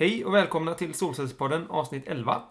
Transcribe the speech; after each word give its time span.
Hej 0.00 0.24
och 0.24 0.34
välkomna 0.34 0.74
till 0.74 0.94
Solcellspodden 0.94 1.66
avsnitt 1.70 2.08
11. 2.08 2.42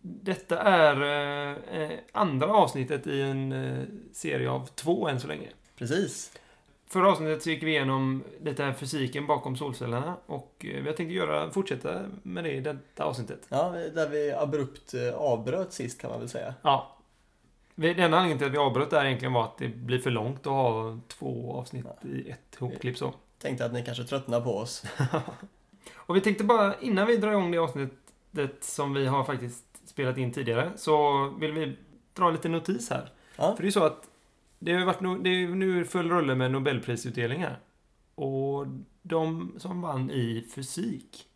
Detta 0.00 0.58
är 0.62 1.02
eh, 1.02 1.80
eh, 1.82 1.98
andra 2.12 2.46
avsnittet 2.54 3.06
i 3.06 3.20
en 3.20 3.52
eh, 3.52 3.84
serie 4.12 4.50
av 4.50 4.66
två 4.66 5.08
än 5.08 5.20
så 5.20 5.26
länge. 5.28 5.48
Precis. 5.78 6.32
Förra 6.86 7.10
avsnittet 7.12 7.42
så 7.42 7.50
gick 7.50 7.62
vi 7.62 7.70
igenom 7.70 8.24
lite 8.42 8.64
här 8.64 8.72
fysiken 8.72 9.26
bakom 9.26 9.56
solcellerna 9.56 10.16
och 10.26 10.66
eh, 10.68 10.82
vi 10.82 10.88
har 10.88 10.92
tänkt 10.96 11.12
göra, 11.12 11.50
fortsätta 11.50 12.00
med 12.22 12.44
det 12.44 12.52
i 12.52 12.60
detta 12.60 13.04
avsnittet. 13.04 13.46
Ja, 13.48 13.70
där 13.94 14.08
vi 14.08 14.32
abrupt 14.32 14.94
eh, 14.94 15.14
avbröt 15.14 15.72
sist 15.72 16.00
kan 16.00 16.10
man 16.10 16.20
väl 16.20 16.28
säga. 16.28 16.54
Ja. 16.62 16.96
Vi- 17.74 17.94
Den 17.94 18.04
anledningen 18.14 18.38
till 18.38 18.46
att 18.46 18.52
vi 18.52 18.58
avbröt 18.58 18.90
där 18.90 19.04
egentligen 19.04 19.32
var 19.32 19.44
att 19.44 19.58
det 19.58 19.68
blir 19.68 19.98
för 19.98 20.10
långt 20.10 20.40
att 20.46 20.52
ha 20.52 20.98
två 21.08 21.52
avsnitt 21.52 21.86
i 22.02 22.30
ett 22.30 22.56
hopklipp 22.58 22.98
så. 22.98 23.14
Tänkte 23.38 23.64
att 23.64 23.72
ni 23.72 23.82
kanske 23.84 24.04
tröttnar 24.04 24.40
på 24.40 24.56
oss. 24.56 24.84
Och 25.94 26.16
vi 26.16 26.20
tänkte 26.20 26.44
bara, 26.44 26.80
innan 26.80 27.06
vi 27.06 27.16
drar 27.16 27.30
igång 27.30 27.50
det 27.50 27.58
avsnittet 27.58 28.64
som 28.64 28.94
vi 28.94 29.06
har 29.06 29.24
faktiskt 29.24 29.64
spelat 29.84 30.18
in 30.18 30.32
tidigare, 30.32 30.70
så 30.76 31.28
vill 31.28 31.52
vi 31.52 31.76
dra 32.14 32.30
lite 32.30 32.48
notis 32.48 32.90
här. 32.90 33.10
Ja, 33.36 33.56
För 33.56 33.62
det 33.62 33.68
är 33.68 33.70
så 33.70 33.84
att 33.84 34.10
det 34.58 34.72
har 34.72 34.78
ju 34.78 34.86
varit 34.86 35.00
no, 35.00 35.18
det 35.18 35.30
är 35.30 35.48
nu 35.48 35.84
full 35.84 36.10
rulle 36.10 36.34
med 36.34 36.50
Nobelprisutdelningar. 36.50 37.58
Och 38.14 38.66
de 39.02 39.54
som 39.58 39.82
vann 39.82 40.10
i 40.10 40.46
fysik 40.54 41.26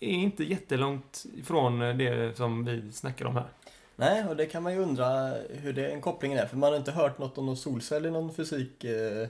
är 0.00 0.08
inte 0.08 0.44
jättelångt 0.44 1.24
ifrån 1.36 1.78
det 1.78 2.36
som 2.36 2.64
vi 2.64 2.92
snackar 2.92 3.26
om 3.26 3.34
här. 3.36 3.48
nej, 3.96 4.24
och 4.28 4.36
det 4.36 4.46
kan 4.46 4.62
man 4.62 4.72
ju 4.72 4.78
undra 4.78 5.32
hur 5.50 5.72
det 5.72 5.88
en 5.90 6.00
kopplingen 6.00 6.38
är. 6.38 6.46
För 6.46 6.56
man 6.56 6.70
har 6.72 6.78
inte 6.78 6.92
hört 6.92 7.18
något 7.18 7.38
om 7.38 7.46
någon 7.46 7.56
solcell 7.56 8.06
i 8.06 8.10
någon 8.10 8.34
fysik, 8.34 8.84
eh, 8.84 9.28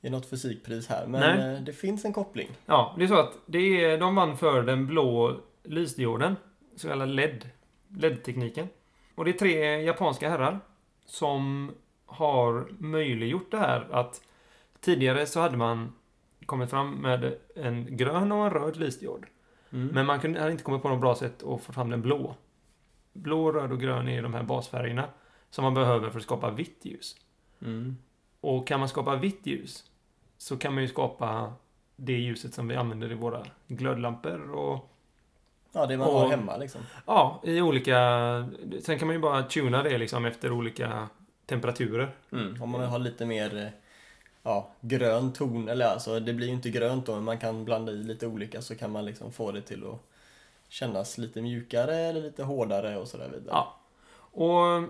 i 0.00 0.10
något 0.10 0.26
fysikpris 0.26 0.88
här. 0.88 1.06
Men 1.06 1.20
Nej. 1.20 1.54
eh, 1.54 1.60
det 1.62 1.72
finns 1.72 2.04
en 2.04 2.12
koppling. 2.12 2.48
Ja, 2.66 2.94
det 2.98 3.04
är 3.04 3.08
så 3.08 3.20
att 3.20 3.38
det 3.46 3.84
är, 3.84 3.98
de 3.98 4.14
vann 4.14 4.36
för 4.36 4.62
den 4.62 4.86
blå 4.86 5.40
lysdioden, 5.62 6.36
så 6.76 6.88
kallad 6.88 7.08
LED, 7.08 7.48
LED-tekniken. 7.88 8.68
Och 9.14 9.24
det 9.24 9.30
är 9.30 9.38
tre 9.38 9.82
japanska 9.82 10.30
herrar 10.30 10.60
som 11.06 11.70
har 12.06 12.68
möjliggjort 12.78 13.50
det 13.50 13.58
här 13.58 13.88
att 13.90 14.22
tidigare 14.80 15.26
så 15.26 15.40
hade 15.40 15.56
man 15.56 15.92
kommit 16.46 16.70
fram 16.70 16.90
med 16.94 17.34
en 17.56 17.96
grön 17.96 18.32
och 18.32 18.44
en 18.44 18.50
röd 18.50 18.76
lysdiod. 18.76 19.26
Mm. 19.72 19.86
Men 19.86 20.06
man 20.06 20.20
kunde, 20.20 20.40
hade 20.40 20.52
inte 20.52 20.64
kommit 20.64 20.82
på 20.82 20.88
något 20.88 21.00
bra 21.00 21.14
sätt 21.14 21.42
att 21.42 21.62
få 21.62 21.72
fram 21.72 21.90
den 21.90 22.02
blå. 22.02 22.34
Blå, 23.12 23.52
röd 23.52 23.72
och 23.72 23.80
grön 23.80 24.08
är 24.08 24.22
de 24.22 24.34
här 24.34 24.42
basfärgerna 24.42 25.08
som 25.50 25.64
man 25.64 25.74
behöver 25.74 26.10
för 26.10 26.18
att 26.18 26.24
skapa 26.24 26.50
vitt 26.50 26.80
ljus. 26.82 27.16
Mm. 27.62 27.96
Och 28.40 28.66
kan 28.66 28.80
man 28.80 28.88
skapa 28.88 29.16
vitt 29.16 29.46
ljus 29.46 29.89
så 30.42 30.56
kan 30.56 30.74
man 30.74 30.82
ju 30.82 30.88
skapa 30.88 31.52
det 31.96 32.12
ljuset 32.12 32.54
som 32.54 32.68
vi 32.68 32.76
använder 32.76 33.12
i 33.12 33.14
våra 33.14 33.46
glödlampor 33.68 34.50
och 34.50 34.86
Ja, 35.72 35.86
det 35.86 35.96
man 35.96 36.08
Och- 36.08 36.14
har 36.14 36.28
hemma 36.28 36.56
liksom. 36.56 36.80
ja, 37.06 37.40
i 37.44 37.60
olika... 37.60 37.96
Sen 38.82 38.98
kan 38.98 39.08
man 39.08 39.14
ju 39.16 39.20
bara 39.20 39.42
tuna 39.42 39.82
det 39.82 39.98
liksom 39.98 40.24
efter 40.24 40.52
olika 40.52 41.08
temperaturer. 41.46 42.14
Mm. 42.32 42.62
Om 42.62 42.70
man 42.70 42.80
har 42.80 42.98
lite 42.98 43.26
mer 43.26 43.56
eh, 43.56 43.68
ja, 44.42 44.70
grön 44.80 45.32
ton, 45.32 45.68
eller 45.68 45.86
alltså 45.86 46.20
det 46.20 46.32
blir 46.32 46.46
ju 46.46 46.52
inte 46.52 46.70
grönt 46.70 47.06
då, 47.06 47.14
men 47.14 47.24
man 47.24 47.38
kan 47.38 47.64
blanda 47.64 47.92
i 47.92 47.96
lite 47.96 48.26
olika 48.26 48.62
så 48.62 48.76
kan 48.76 48.90
man 48.92 49.04
liksom 49.04 49.32
få 49.32 49.52
det 49.52 49.62
till 49.62 49.86
att 49.86 49.98
kännas 50.68 51.18
lite 51.18 51.42
mjukare 51.42 51.96
eller 51.96 52.20
lite 52.22 52.42
hårdare 52.42 52.96
och 52.96 53.08
sådär 53.08 53.28
vidare. 53.28 53.48
Ja. 53.50 53.76
Och 54.32 54.82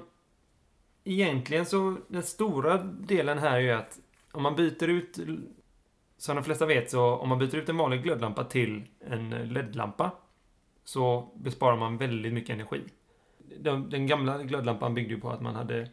egentligen 1.04 1.66
så, 1.66 1.96
den 2.08 2.22
stora 2.22 2.78
delen 2.82 3.38
här 3.38 3.56
är 3.56 3.60
ju 3.60 3.70
att 3.70 3.98
om 4.32 4.42
man 4.42 4.56
byter 4.56 4.88
ut, 4.88 5.18
som 6.16 6.36
de 6.36 6.44
flesta 6.44 6.66
vet 6.66 6.90
så, 6.90 7.16
om 7.16 7.28
man 7.28 7.38
byter 7.38 7.56
ut 7.56 7.68
en 7.68 7.76
vanlig 7.76 8.02
glödlampa 8.02 8.44
till 8.44 8.82
en 9.00 9.30
LED-lampa 9.30 10.10
så 10.84 11.30
besparar 11.34 11.76
man 11.76 11.96
väldigt 11.96 12.32
mycket 12.32 12.54
energi. 12.54 12.82
Den, 13.58 13.90
den 13.90 14.06
gamla 14.06 14.42
glödlampan 14.42 14.94
byggde 14.94 15.14
ju 15.14 15.20
på 15.20 15.30
att 15.30 15.40
man 15.40 15.54
hade 15.54 15.88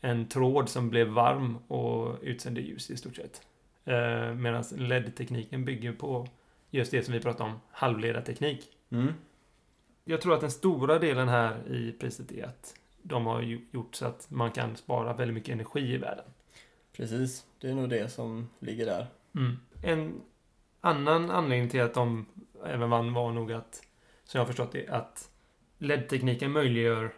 en 0.00 0.28
tråd 0.28 0.68
som 0.68 0.90
blev 0.90 1.08
varm 1.08 1.56
och 1.68 2.18
utsände 2.22 2.60
ljus 2.60 2.90
i 2.90 2.96
stort 2.96 3.16
sett. 3.16 3.42
Eh, 3.84 4.34
Medan 4.34 4.64
LED-tekniken 4.76 5.64
bygger 5.64 5.92
på 5.92 6.28
just 6.70 6.90
det 6.90 7.02
som 7.02 7.14
vi 7.14 7.20
pratade 7.20 7.50
om, 7.50 7.60
halvledarteknik. 7.70 8.68
Mm. 8.90 9.12
Jag 10.04 10.20
tror 10.20 10.34
att 10.34 10.40
den 10.40 10.50
stora 10.50 10.98
delen 10.98 11.28
här 11.28 11.68
i 11.68 11.92
priset 11.92 12.32
är 12.32 12.44
att 12.44 12.74
de 13.02 13.26
har 13.26 13.42
gjort 13.42 13.94
så 13.94 14.06
att 14.06 14.30
man 14.30 14.50
kan 14.50 14.76
spara 14.76 15.12
väldigt 15.12 15.34
mycket 15.34 15.52
energi 15.52 15.94
i 15.94 15.96
världen. 15.96 16.24
Precis, 16.92 17.45
det 17.66 17.72
är 17.72 17.74
nog 17.74 17.88
det 17.88 18.08
som 18.08 18.48
ligger 18.58 18.86
där. 18.86 19.06
En 19.82 20.22
annan 20.80 21.30
anledning 21.30 21.70
till 21.70 21.82
att 21.82 21.94
de 21.94 22.26
även 22.64 22.90
vann 22.90 23.12
var 23.12 23.32
nog 23.32 23.52
att, 23.52 23.82
som 24.24 24.38
jag 24.38 24.40
har 24.40 24.46
förstått 24.46 24.72
det, 24.72 24.88
att 24.88 25.30
LED-tekniken 25.78 26.52
möjliggör 26.52 27.14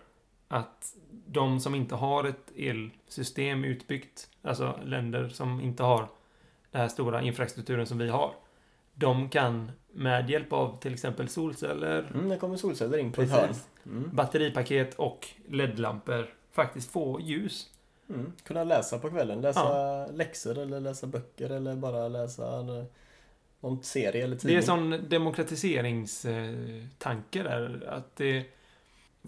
att 0.49 0.95
de 1.27 1.61
som 1.61 1.75
inte 1.75 1.95
har 1.95 2.25
ett 2.25 2.53
elsystem 2.57 3.65
utbyggt, 3.65 4.29
alltså 4.43 4.81
länder 4.85 5.29
som 5.29 5.61
inte 5.61 5.83
har 5.83 6.09
den 6.71 6.81
här 6.81 6.89
stora 6.89 7.23
infrastrukturen 7.23 7.87
som 7.87 7.99
vi 7.99 8.09
har, 8.09 8.35
de 8.95 9.29
kan 9.29 9.73
med 9.93 10.31
hjälp 10.31 10.53
av 10.53 10.81
till 10.81 10.93
exempel 10.93 11.29
solceller, 11.29 12.11
Mm, 12.15 12.29
det 12.29 12.37
kommer 12.37 12.57
solceller 12.57 12.99
in 12.99 13.13
på 13.13 13.23
ett 13.23 13.31
hörn. 13.31 13.55
Mm. 13.87 14.11
batteripaket 14.13 14.95
och 14.95 15.29
LED-lampor 15.49 16.27
faktiskt 16.53 16.91
få 16.91 17.21
ljus. 17.21 17.71
Mm. 18.09 18.33
Kunna 18.45 18.65
läsa 18.65 18.99
på 18.99 19.11
kvällen, 19.11 19.41
läsa 19.41 20.07
läxor 20.07 20.59
eller 20.59 20.81
läsa 20.81 21.07
böcker 21.07 21.51
eller 21.51 21.75
bara 21.77 22.09
läsa 22.09 22.59
en- 22.59 22.87
någon 23.61 23.83
serie 23.83 24.25
eller 24.25 24.35
Det 24.35 24.41
tidning. 24.41 24.57
är 24.59 24.63
sån 24.63 25.09
demokratiseringstanke 25.09 27.43
där. 27.43 27.85
Att 27.89 28.17
det, 28.17 28.45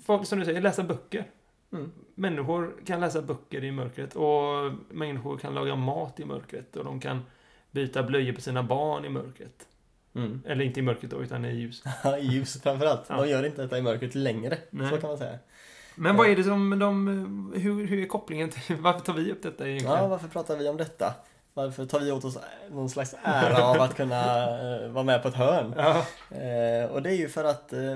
folk, 0.04 0.26
som 0.26 0.38
du 0.38 0.44
säger, 0.44 0.60
läsa 0.60 0.82
böcker. 0.82 1.24
Mm. 1.72 1.92
Människor 2.14 2.74
kan 2.86 3.00
läsa 3.00 3.22
böcker 3.22 3.64
i 3.64 3.72
mörkret 3.72 4.16
och 4.16 4.72
människor 4.88 5.38
kan 5.38 5.54
laga 5.54 5.76
mat 5.76 6.20
i 6.20 6.24
mörkret 6.24 6.76
och 6.76 6.84
de 6.84 7.00
kan 7.00 7.22
byta 7.70 8.02
blöjor 8.02 8.32
på 8.32 8.40
sina 8.40 8.62
barn 8.62 9.04
i 9.04 9.08
mörkret. 9.08 9.66
Mm. 10.14 10.42
Eller 10.46 10.64
inte 10.64 10.80
i 10.80 10.82
mörkret 10.82 11.10
då, 11.10 11.22
utan 11.22 11.44
i 11.44 11.52
ljus. 11.54 11.82
I 12.20 12.24
ljus 12.26 12.62
framförallt. 12.62 13.02
Ja. 13.08 13.16
De 13.16 13.28
gör 13.30 13.46
inte 13.46 13.62
detta 13.62 13.78
i 13.78 13.82
mörkret 13.82 14.14
längre, 14.14 14.58
Nej. 14.70 14.90
så 14.90 14.96
kan 14.96 15.08
man 15.10 15.18
säga. 15.18 15.38
Men 16.00 16.16
vad 16.16 16.30
är 16.30 16.36
det 16.36 16.44
som 16.44 16.78
de... 16.78 17.52
Hur, 17.56 17.86
hur 17.86 18.02
är 18.02 18.06
kopplingen 18.06 18.50
till... 18.50 18.76
Varför 18.80 19.00
tar 19.00 19.12
vi 19.12 19.32
upp 19.32 19.42
detta 19.42 19.68
egentligen? 19.68 19.96
Ja, 19.96 20.08
varför 20.08 20.28
pratar 20.28 20.56
vi 20.56 20.68
om 20.68 20.76
detta? 20.76 21.14
Varför 21.54 21.86
tar 21.86 22.00
vi 22.00 22.12
åt 22.12 22.24
oss 22.24 22.38
någon 22.70 22.90
slags 22.90 23.14
ära 23.22 23.64
av 23.64 23.80
att 23.80 23.96
kunna 23.96 24.44
eh, 24.60 24.88
vara 24.88 25.04
med 25.04 25.22
på 25.22 25.28
ett 25.28 25.34
hörn? 25.34 25.74
Ja. 25.76 26.06
Eh, 26.36 26.90
och 26.90 27.02
det 27.02 27.10
är 27.10 27.14
ju 27.14 27.28
för 27.28 27.44
att 27.44 27.72
eh, 27.72 27.94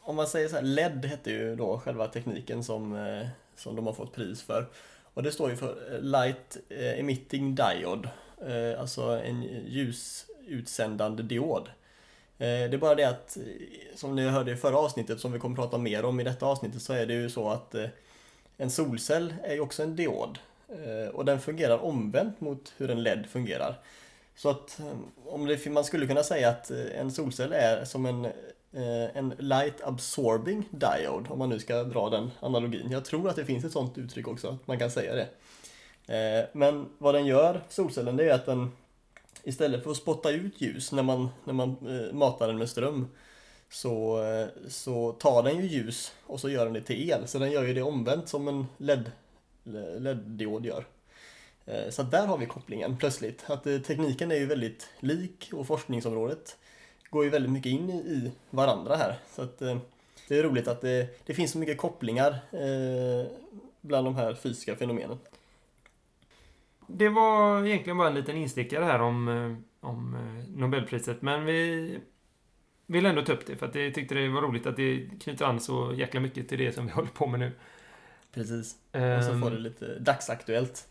om 0.00 0.16
man 0.16 0.26
säger 0.26 0.48
så 0.48 0.56
här, 0.56 0.62
LED 0.62 1.04
hette 1.04 1.30
ju 1.30 1.56
då 1.56 1.78
själva 1.78 2.06
tekniken 2.06 2.64
som, 2.64 3.06
eh, 3.06 3.26
som 3.56 3.76
de 3.76 3.86
har 3.86 3.92
fått 3.92 4.14
pris 4.14 4.42
för. 4.42 4.66
Och 5.14 5.22
det 5.22 5.32
står 5.32 5.50
ju 5.50 5.56
för 5.56 5.94
eh, 5.94 6.00
Light 6.00 6.56
eh, 6.68 7.00
Emitting 7.00 7.54
Diode, 7.54 8.08
eh, 8.46 8.80
alltså 8.80 9.02
en 9.02 9.42
ljusutsändande 9.66 11.22
diod. 11.22 11.68
Eh, 12.40 12.70
det 12.70 12.76
är 12.76 12.78
bara 12.78 12.94
det 12.94 13.04
att, 13.04 13.36
eh, 13.36 13.42
som 13.94 14.16
ni 14.16 14.28
hörde 14.28 14.52
i 14.52 14.56
förra 14.56 14.78
avsnittet, 14.78 15.20
som 15.20 15.32
vi 15.32 15.38
kommer 15.38 15.56
prata 15.56 15.78
mer 15.78 16.04
om 16.04 16.20
i 16.20 16.24
detta 16.24 16.46
avsnittet, 16.46 16.82
så 16.82 16.92
är 16.92 17.06
det 17.06 17.14
ju 17.14 17.30
så 17.30 17.48
att 17.48 17.74
eh, 17.74 17.86
en 18.56 18.70
solcell 18.70 19.34
är 19.42 19.54
ju 19.54 19.60
också 19.60 19.82
en 19.82 19.96
diod. 19.96 20.38
Och 21.12 21.24
den 21.24 21.40
fungerar 21.40 21.84
omvänt 21.84 22.40
mot 22.40 22.72
hur 22.76 22.90
en 22.90 23.02
LED 23.02 23.26
fungerar. 23.30 23.80
Så 24.36 24.50
att 24.50 24.80
om 25.26 25.46
det, 25.46 25.66
man 25.66 25.84
skulle 25.84 26.06
kunna 26.06 26.22
säga 26.22 26.48
att 26.48 26.70
en 26.70 27.12
solcell 27.12 27.52
är 27.52 27.84
som 27.84 28.06
en, 28.06 28.28
en 29.14 29.34
light 29.38 29.82
absorbing 29.84 30.68
diode, 30.70 31.28
om 31.28 31.38
man 31.38 31.48
nu 31.48 31.58
ska 31.58 31.84
dra 31.84 32.10
den 32.10 32.30
analogin. 32.40 32.90
Jag 32.90 33.04
tror 33.04 33.28
att 33.28 33.36
det 33.36 33.44
finns 33.44 33.64
ett 33.64 33.72
sånt 33.72 33.98
uttryck 33.98 34.28
också, 34.28 34.48
att 34.48 34.66
man 34.66 34.78
kan 34.78 34.90
säga 34.90 35.14
det. 35.14 35.28
Men 36.52 36.86
vad 36.98 37.14
den 37.14 37.26
gör, 37.26 37.60
solcellen, 37.68 38.16
det 38.16 38.24
är 38.24 38.34
att 38.34 38.46
den 38.46 38.72
istället 39.44 39.82
för 39.82 39.90
att 39.90 39.96
spotta 39.96 40.30
ut 40.30 40.60
ljus 40.60 40.92
när 40.92 41.02
man, 41.02 41.28
när 41.44 41.54
man 41.54 41.68
eh, 41.68 42.14
matar 42.14 42.48
den 42.48 42.58
med 42.58 42.68
ström 42.68 43.08
så, 43.70 44.22
eh, 44.24 44.46
så 44.68 45.12
tar 45.12 45.42
den 45.42 45.56
ju 45.56 45.66
ljus 45.66 46.12
och 46.26 46.40
så 46.40 46.50
gör 46.50 46.64
den 46.64 46.74
det 46.74 46.82
till 46.82 47.10
el. 47.10 47.28
Så 47.28 47.38
den 47.38 47.50
gör 47.50 47.64
ju 47.64 47.74
det 47.74 47.82
omvänt 47.82 48.28
som 48.28 48.48
en 48.48 48.66
LED, 48.78 49.10
LED 49.98 50.42
gör. 50.64 50.84
Eh, 51.66 51.90
Så 51.90 52.02
där 52.02 52.26
har 52.26 52.38
vi 52.38 52.46
kopplingen 52.46 52.96
plötsligt. 52.98 53.44
Att 53.46 53.66
eh, 53.66 53.78
tekniken 53.78 54.30
är 54.30 54.36
ju 54.36 54.46
väldigt 54.46 54.88
lik 55.00 55.50
och 55.52 55.66
forskningsområdet 55.66 56.56
går 57.10 57.24
ju 57.24 57.30
väldigt 57.30 57.52
mycket 57.52 57.70
in 57.70 57.90
i, 57.90 57.96
i 57.96 58.32
varandra 58.50 58.96
här. 58.96 59.18
Så 59.34 59.42
att 59.42 59.62
eh, 59.62 59.78
det 60.28 60.38
är 60.38 60.42
roligt 60.42 60.68
att 60.68 60.80
det, 60.80 61.26
det 61.26 61.34
finns 61.34 61.52
så 61.52 61.58
mycket 61.58 61.78
kopplingar 61.78 62.30
eh, 62.52 63.26
bland 63.80 64.06
de 64.06 64.14
här 64.16 64.34
fysiska 64.34 64.76
fenomenen. 64.76 65.18
Det 66.88 67.08
var 67.08 67.66
egentligen 67.66 67.98
bara 67.98 68.08
en 68.08 68.14
liten 68.14 68.36
instickare 68.36 68.84
här 68.84 69.00
om, 69.00 69.28
eh, 69.28 69.88
om 69.88 70.14
eh, 70.14 70.58
Nobelpriset, 70.60 71.22
men 71.22 71.44
vi 71.44 71.98
vill 72.86 73.06
ändå 73.06 73.22
ta 73.22 73.32
upp 73.32 73.46
det 73.46 73.56
för 73.56 73.66
att 73.66 73.74
jag 73.74 73.94
tyckte 73.94 74.14
det 74.14 74.28
var 74.28 74.42
roligt 74.42 74.66
att 74.66 74.76
det 74.76 75.08
knyter 75.20 75.44
an 75.44 75.60
så 75.60 75.92
jäkla 75.96 76.20
mycket 76.20 76.48
till 76.48 76.58
det 76.58 76.72
som 76.72 76.86
vi 76.86 76.92
håller 76.98 77.08
på 77.08 77.26
med 77.26 77.40
nu. 77.40 77.52
Precis. 78.34 78.76
Och 79.18 79.24
så 79.24 79.32
Ehm, 79.32 79.42
får 79.42 79.50
det 79.50 79.58
lite 79.58 79.98
dagsaktuellt. 79.98 80.88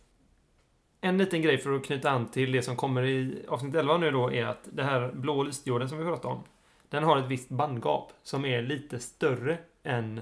En 1.02 1.18
liten 1.18 1.42
grej 1.42 1.58
för 1.58 1.74
att 1.74 1.86
knyta 1.86 2.10
an 2.10 2.32
till 2.32 2.52
det 2.52 2.62
som 2.62 2.76
kommer 2.76 3.04
i 3.04 3.46
avsnitt 3.48 3.76
11 3.76 3.98
nu 3.98 4.12
då 4.12 4.32
är 4.32 4.46
att 4.46 4.68
det 4.72 4.84
här 4.84 5.12
blå 5.14 5.44
lysdioden 5.44 5.90
som 5.90 5.98
vi 5.98 6.04
pratade 6.04 6.34
om. 6.34 6.44
den 6.90 7.04
har 7.04 7.18
ett 7.18 7.28
visst 7.28 7.50
bandgap 7.50 8.12
som 8.24 8.46
är 8.46 8.62
lite 8.62 9.00
större 9.00 9.58
än 9.84 10.22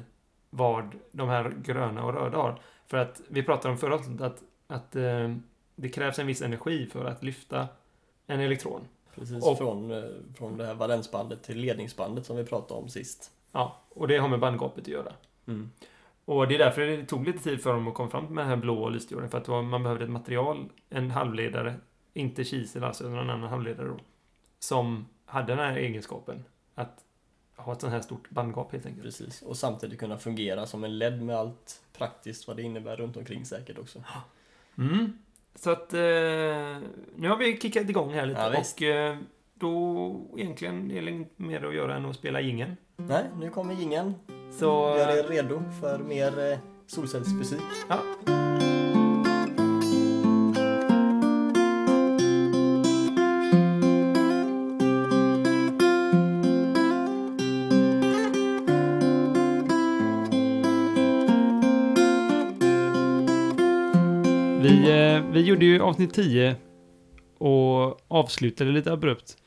vad 0.49 0.95
de 1.11 1.29
här 1.29 1.53
gröna 1.63 2.03
och 2.03 2.13
röda 2.13 2.37
har. 2.37 2.59
För 2.87 2.97
att 2.97 3.21
vi 3.29 3.43
pratade 3.43 3.71
om 3.71 3.77
förra 3.77 3.95
avsnittet 3.95 4.21
att, 4.21 4.43
att 4.67 4.95
eh, 4.95 5.35
det 5.75 5.89
krävs 5.89 6.19
en 6.19 6.27
viss 6.27 6.41
energi 6.41 6.85
för 6.87 7.05
att 7.05 7.23
lyfta 7.23 7.67
en 8.27 8.39
elektron. 8.39 8.81
Precis, 9.15 9.43
Och- 9.43 9.57
från, 9.57 9.91
eh, 9.91 10.03
från 10.37 10.57
det 10.57 10.65
här 10.65 10.73
valensbandet 10.73 11.43
till 11.43 11.57
ledningsbandet 11.59 12.25
som 12.25 12.37
vi 12.37 12.43
pratade 12.45 12.79
om 12.81 12.89
sist. 12.89 13.31
Ja, 13.51 13.81
och 13.89 14.07
det 14.07 14.17
har 14.17 14.27
med 14.27 14.39
bandgapet 14.39 14.81
att 14.81 14.87
göra. 14.87 15.11
Och 16.25 16.47
det 16.47 16.55
är 16.55 16.59
därför 16.59 16.81
det 16.81 17.05
tog 17.05 17.25
lite 17.27 17.39
tid 17.43 17.61
för 17.63 17.73
dem 17.73 17.87
att 17.87 17.93
komma 17.93 18.09
fram 18.09 18.25
med 18.25 18.41
den 18.43 18.49
här 18.49 18.55
blå 18.55 18.89
lysdioden. 18.89 19.29
För 19.29 19.37
att 19.37 19.47
var- 19.47 19.61
man 19.61 19.83
behövde 19.83 20.03
ett 20.03 20.09
material, 20.11 20.69
en 20.89 21.11
halvledare, 21.11 21.75
inte 22.13 22.43
kisel 22.43 22.83
alltså, 22.83 23.03
utan 23.03 23.17
en 23.19 23.29
annan 23.29 23.49
halvledare 23.49 23.87
då. 23.87 23.97
Som 24.59 25.05
hade 25.25 25.47
den 25.47 25.59
här 25.59 25.75
egenskapen. 25.77 26.43
Att 26.75 27.03
ha 27.55 27.73
ett 27.73 27.81
sånt 27.81 27.93
här 27.93 28.01
stort 28.01 28.29
bandgap 28.29 28.71
helt 28.71 28.85
enkelt. 28.85 29.03
Precis, 29.03 29.41
och 29.41 29.57
samtidigt 29.57 29.99
kunna 29.99 30.17
fungera 30.17 30.65
som 30.65 30.83
en 30.83 30.97
LED 30.97 31.21
med 31.23 31.35
allt 31.35 31.81
praktiskt 31.97 32.47
vad 32.47 32.57
det 32.57 32.63
innebär 32.63 32.95
runt 32.95 33.17
omkring 33.17 33.45
säkert 33.45 33.77
också. 33.79 34.03
Mm. 34.77 35.17
Så 35.55 35.71
att 35.71 35.93
eh, 35.93 35.99
nu 37.15 37.29
har 37.29 37.37
vi 37.37 37.57
kickat 37.57 37.89
igång 37.89 38.13
här 38.13 38.25
lite 38.25 38.41
Ja, 38.41 38.59
och 38.59 38.81
eh, 38.81 39.17
då 39.53 40.15
egentligen 40.37 40.91
är 40.91 41.01
det 41.01 41.11
inget 41.11 41.39
mer 41.39 41.65
att 41.65 41.75
göra 41.75 41.95
än 41.95 42.05
att 42.05 42.15
spela 42.15 42.41
ingen. 42.41 42.77
Nej, 42.97 43.23
nu 43.39 43.49
kommer 43.49 43.73
jingeln. 43.73 44.13
Så 44.59 44.65
Gör 44.65 45.17
er 45.17 45.23
redo 45.23 45.61
för 45.81 45.99
mer 45.99 46.51
eh, 46.51 46.57
solcellsfysik. 46.87 47.61
ja, 47.89 47.99
avsnitt 65.85 66.13
10 66.13 66.55
och 67.37 68.01
avslutade 68.07 68.71
lite 68.71 68.91
abrupt 68.93 69.37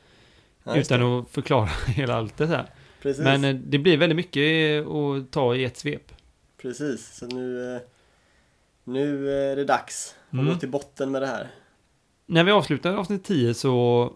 Ja, 0.63 0.75
utan 0.75 0.99
det. 0.99 1.19
att 1.19 1.29
förklara 1.29 1.65
hela 1.87 2.15
allt 2.15 2.37
det 2.37 2.47
här. 2.47 2.65
Precis, 3.01 3.23
Men 3.23 3.43
eh, 3.43 3.55
det 3.55 3.77
blir 3.77 3.97
väldigt 3.97 4.15
mycket 4.15 4.85
att 4.87 5.31
ta 5.31 5.55
i 5.55 5.63
ett 5.65 5.77
svep. 5.77 6.11
precis. 6.61 7.15
Så 7.15 7.27
nu, 7.27 7.75
eh, 7.75 7.81
nu 8.83 9.31
är 9.31 9.55
det 9.55 9.65
dags 9.65 10.15
att 10.29 10.33
Mm. 10.33 10.45
gå 10.45 10.55
till 10.55 10.69
botten 10.69 11.11
med 11.11 11.21
det 11.21 11.27
här. 11.27 11.47
När 12.25 12.43
vi 12.43 12.51
avslutade 12.51 12.97
avsnitt 12.97 13.23
10 13.23 13.53
så, 13.53 14.13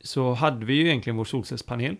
så 0.00 0.32
hade 0.32 0.66
vi 0.66 0.74
ju 0.74 0.86
egentligen 0.86 1.16
vår 1.16 1.24
solcellspanel. 1.24 1.96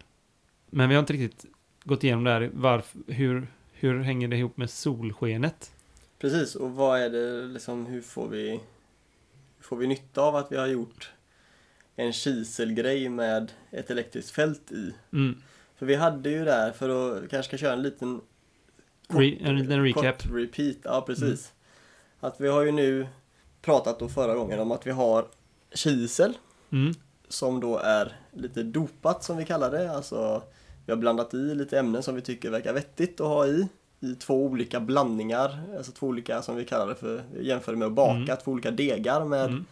Men 0.70 0.88
vi 0.88 0.94
har 0.94 1.00
inte 1.00 1.12
riktigt 1.12 1.44
gått 1.84 2.04
igenom 2.04 2.24
det 2.24 2.30
här. 2.30 2.50
Varf, 2.54 2.92
hur, 3.06 3.46
hur 3.72 4.00
hänger 4.00 4.28
det 4.28 4.36
ihop 4.36 4.56
med 4.56 4.70
solskenet? 4.70 5.72
Precis, 6.18 6.54
och 6.54 6.70
vad 6.70 7.00
är 7.00 7.10
det 7.10 7.46
liksom, 7.46 7.86
hur 7.86 8.00
får 8.02 8.28
vi, 8.28 8.60
får 9.62 9.76
vi 9.76 9.86
nytta 9.86 10.20
av 10.22 10.36
att 10.36 10.52
vi 10.52 10.56
har 10.56 10.66
gjort 10.66 11.12
en 11.96 12.12
kiselgrej 12.12 13.08
med 13.08 13.52
ett 13.70 13.90
elektriskt 13.90 14.30
fält 14.30 14.72
i? 14.72 14.94
Mm. 15.12 15.42
För 15.76 15.86
vi 15.86 15.94
hade 15.94 16.30
ju 16.30 16.44
där, 16.44 16.72
för 16.72 16.88
att 16.88 17.30
kanske 17.30 17.48
ska 17.48 17.56
köra 17.56 17.72
en 17.72 17.82
liten 17.82 18.20
Re, 19.08 19.36
en 19.40 19.58
liten 19.58 19.82
recap. 19.84 20.22
Kort 20.22 20.32
repeat, 20.32 20.76
ja 20.84 21.04
precis. 21.06 21.52
Att 22.20 22.40
vi 22.40 22.48
har 22.48 22.62
ju 22.62 22.72
nu 22.72 23.06
pratat 23.62 23.98
då 23.98 24.08
förra 24.08 24.34
gången 24.34 24.60
om 24.60 24.72
att 24.72 24.86
vi 24.86 24.90
har 24.90 25.26
kisel 25.74 26.34
Mm. 26.72 26.94
som 27.28 27.60
då 27.60 27.78
är 27.78 28.16
lite 28.32 28.62
dopat 28.62 29.24
som 29.24 29.36
vi 29.36 29.44
kallar 29.44 29.70
det. 29.70 29.92
Alltså 29.92 30.42
vi 30.86 30.92
har 30.92 30.98
blandat 30.98 31.34
i 31.34 31.54
lite 31.54 31.78
ämnen 31.78 32.02
som 32.02 32.14
vi 32.14 32.20
tycker 32.20 32.50
verkar 32.50 32.72
vettigt 32.72 33.20
att 33.20 33.26
ha 33.26 33.46
i. 33.46 33.68
I 34.02 34.14
två 34.14 34.44
olika 34.46 34.80
blandningar, 34.80 35.62
alltså 35.76 35.92
två 35.92 36.06
olika 36.06 36.42
som 36.42 36.56
vi 36.56 36.64
kallar 36.64 36.88
det 36.88 36.94
för, 36.94 37.22
jämför 37.40 37.74
med 37.76 37.86
att 37.86 37.92
baka, 37.92 38.12
Mm. 38.16 38.36
två 38.44 38.50
olika 38.50 38.70
degar 38.70 39.24
med, 39.24 39.44
Mm. 39.44 39.64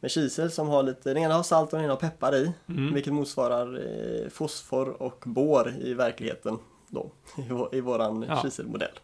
med 0.00 0.10
kisel 0.10 0.50
som 0.50 0.68
har 0.68 0.82
lite, 0.82 1.14
den 1.14 1.22
ena 1.22 1.34
har 1.34 1.42
salt 1.42 1.72
och 1.72 1.76
den 1.78 1.84
ena 1.84 1.92
har 1.92 2.00
peppar 2.00 2.34
i. 2.36 2.52
Mm. 2.68 2.94
Vilket 2.94 3.12
motsvarar 3.12 3.80
eh, 3.86 4.28
fosfor 4.28 5.02
och 5.02 5.22
bor 5.26 5.74
i 5.80 5.94
verkligheten 5.94 6.58
då, 6.88 7.10
i, 7.38 7.48
vår, 7.50 7.74
i 7.74 7.80
våran 7.80 8.24
Ja. 8.28 8.42
kiselmodell. 8.42 8.98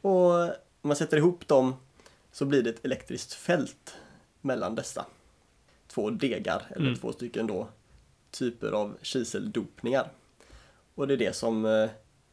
Och 0.00 0.32
om 0.42 0.48
man 0.88 0.96
sätter 0.96 1.16
ihop 1.16 1.48
dem 1.48 1.74
så 2.32 2.44
blir 2.44 2.62
det 2.62 2.70
ett 2.70 2.84
elektriskt 2.84 3.32
fält 3.34 3.94
mellan 4.40 4.74
dessa 4.74 5.06
två 5.88 6.10
degar, 6.10 6.62
eller 6.70 6.86
Mm. 6.86 6.98
två 6.98 7.12
stycken 7.12 7.46
då 7.46 7.68
typer 8.30 8.72
av 8.72 8.96
kiseldopningar. 9.02 10.10
Och 10.94 11.08
det 11.08 11.14
är 11.14 11.18
det 11.18 11.36
som 11.36 11.64
eh, 11.66 11.90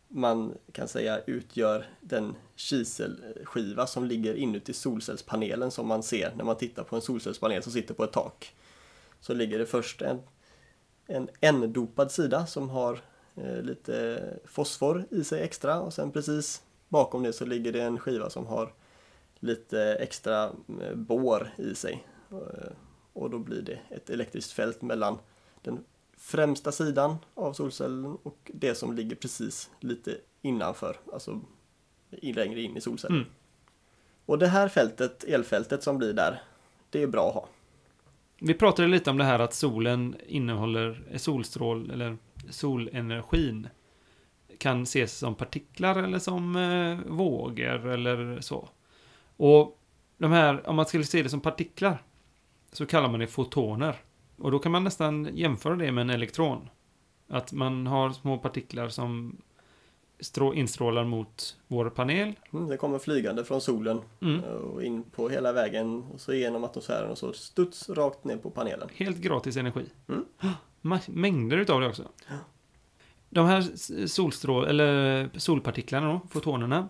man 0.09 0.57
kan 0.71 0.88
säga 0.88 1.21
utgör 1.25 1.85
den 2.01 2.35
kiselskiva 2.56 3.88
som 3.88 4.06
ligger 4.06 4.33
inuti 4.33 4.73
solcellspanelen 4.73 5.71
som 5.71 5.88
man 5.88 6.03
ser 6.03 6.33
när 6.35 6.44
man 6.44 6.57
tittar 6.57 6.83
på 6.83 6.95
en 6.95 7.01
solcellspanel 7.01 7.63
som 7.63 7.71
sitter 7.71 7.94
på 7.94 8.03
ett 8.03 8.11
tak. 8.11 8.56
Så 9.19 9.33
ligger 9.33 9.59
det 9.59 9.65
först 9.65 10.01
en, 10.01 10.19
en 11.07 11.29
N-dopad 11.41 12.11
sida 12.11 12.45
som 12.45 12.69
har 12.69 13.01
eh, 13.35 13.61
lite 13.61 14.23
fosfor 14.45 15.06
i 15.09 15.23
sig 15.23 15.41
extra 15.41 15.81
och 15.81 15.94
sen 15.94 16.12
precis 16.12 16.62
bakom 16.88 17.23
det 17.23 17.33
så 17.33 17.45
ligger 17.45 17.71
det 17.71 17.81
en 17.81 18.00
skiva 18.00 18.29
som 18.29 18.45
har 18.45 18.73
lite 19.39 19.81
extra 19.81 20.44
eh, 20.81 20.95
bor 20.95 21.53
i 21.57 21.75
sig. 21.75 22.07
Eh, 22.31 22.71
och 23.13 23.29
då 23.29 23.39
blir 23.39 23.62
det 23.62 23.79
ett 23.89 24.09
elektriskt 24.09 24.51
fält 24.51 24.81
mellan 24.81 25.17
den 25.62 25.83
främsta 26.19 26.71
sidan 26.71 27.18
av 27.36 27.54
solcellen 27.54 28.18
och 28.24 28.51
det 28.54 28.75
som 28.75 28.95
ligger 28.95 29.16
precis 29.16 29.69
lite 29.80 30.18
innanför, 30.42 30.98
alltså 31.13 31.42
längre 32.10 32.62
in 32.62 32.77
i 32.77 32.81
solcellen. 32.81 33.18
Mm. 33.18 33.30
Och 34.25 34.39
det 34.39 34.48
här 34.48 34.68
fältet, 34.68 35.24
elfältet 35.24 35.83
som 35.83 35.98
blir 35.98 36.13
där, 36.13 36.42
det 36.89 37.04
är 37.04 37.07
bra 37.07 37.27
att 37.27 37.33
ha. 37.33 37.48
Vi 38.42 38.54
pratade 38.54 38.88
lite 38.88 39.10
om 39.10 39.18
det 39.18 39.24
här 39.24 39.39
att 39.39 39.54
solen 39.54 40.16
innehåller 40.27 41.18
solstrål 41.18 41.92
eller 41.92 42.18
solenergin 42.50 43.68
kan 44.57 44.83
ses 44.83 45.18
som 45.18 45.36
partiklar 45.36 46.04
eller 46.04 46.19
som 46.19 46.56
eh, 46.56 47.12
vågor 47.12 47.88
eller 47.88 48.42
så. 48.42 48.69
Och 49.38 49.80
de 50.18 50.31
här, 50.31 50.69
om 50.69 50.75
man 50.75 50.86
skulle 50.86 51.04
se 51.04 51.24
det 51.24 51.30
som 51.30 51.42
partiklar 51.42 52.04
så 52.72 52.86
kallar 52.86 53.10
man 53.10 53.19
det 53.19 53.27
fotoner. 53.27 53.95
Och 54.39 54.51
då 54.51 54.59
kan 54.59 54.71
man 54.71 54.83
nästan 54.83 55.30
jämföra 55.33 55.75
det 55.75 55.91
med 55.91 56.01
en 56.01 56.09
elektron. 56.09 56.69
Att 57.27 57.51
man 57.51 57.88
har 57.88 58.09
små 58.09 58.38
partiklar 58.38 58.89
som 58.89 59.38
strå, 60.19 60.53
instrålar 60.53 61.03
mot 61.03 61.58
vår 61.67 61.89
panel. 61.89 62.34
Mm, 62.53 62.67
det 62.67 62.77
kommer 62.77 63.00
flygande 63.00 63.46
från 63.46 63.62
solen 63.62 64.01
Mm. 64.22 64.43
och 64.43 64.84
in 64.84 65.03
på 65.03 65.29
hela 65.29 65.53
vägen 65.53 66.03
och 66.03 66.22
så 66.22 66.34
genom 66.34 66.63
atmosfären 66.63 67.12
och 67.12 67.17
så 67.17 67.34
studs 67.34 67.89
rakt 67.89 68.24
ner 68.24 68.38
på 68.38 68.50
panelen. 68.50 68.89
Helt 68.93 69.17
gratis 69.17 69.58
energi. 69.58 69.86
Mm. 70.08 70.25
Mängder 71.08 71.58
utav 71.58 71.81
det 71.81 71.88
också. 71.88 72.03
De 73.29 73.46
här 73.46 73.62
solstrål, 74.08 74.65
eller 74.65 75.29
solpartiklarna 75.36 76.08
då, 76.13 76.22
fotonerna. 76.29 76.89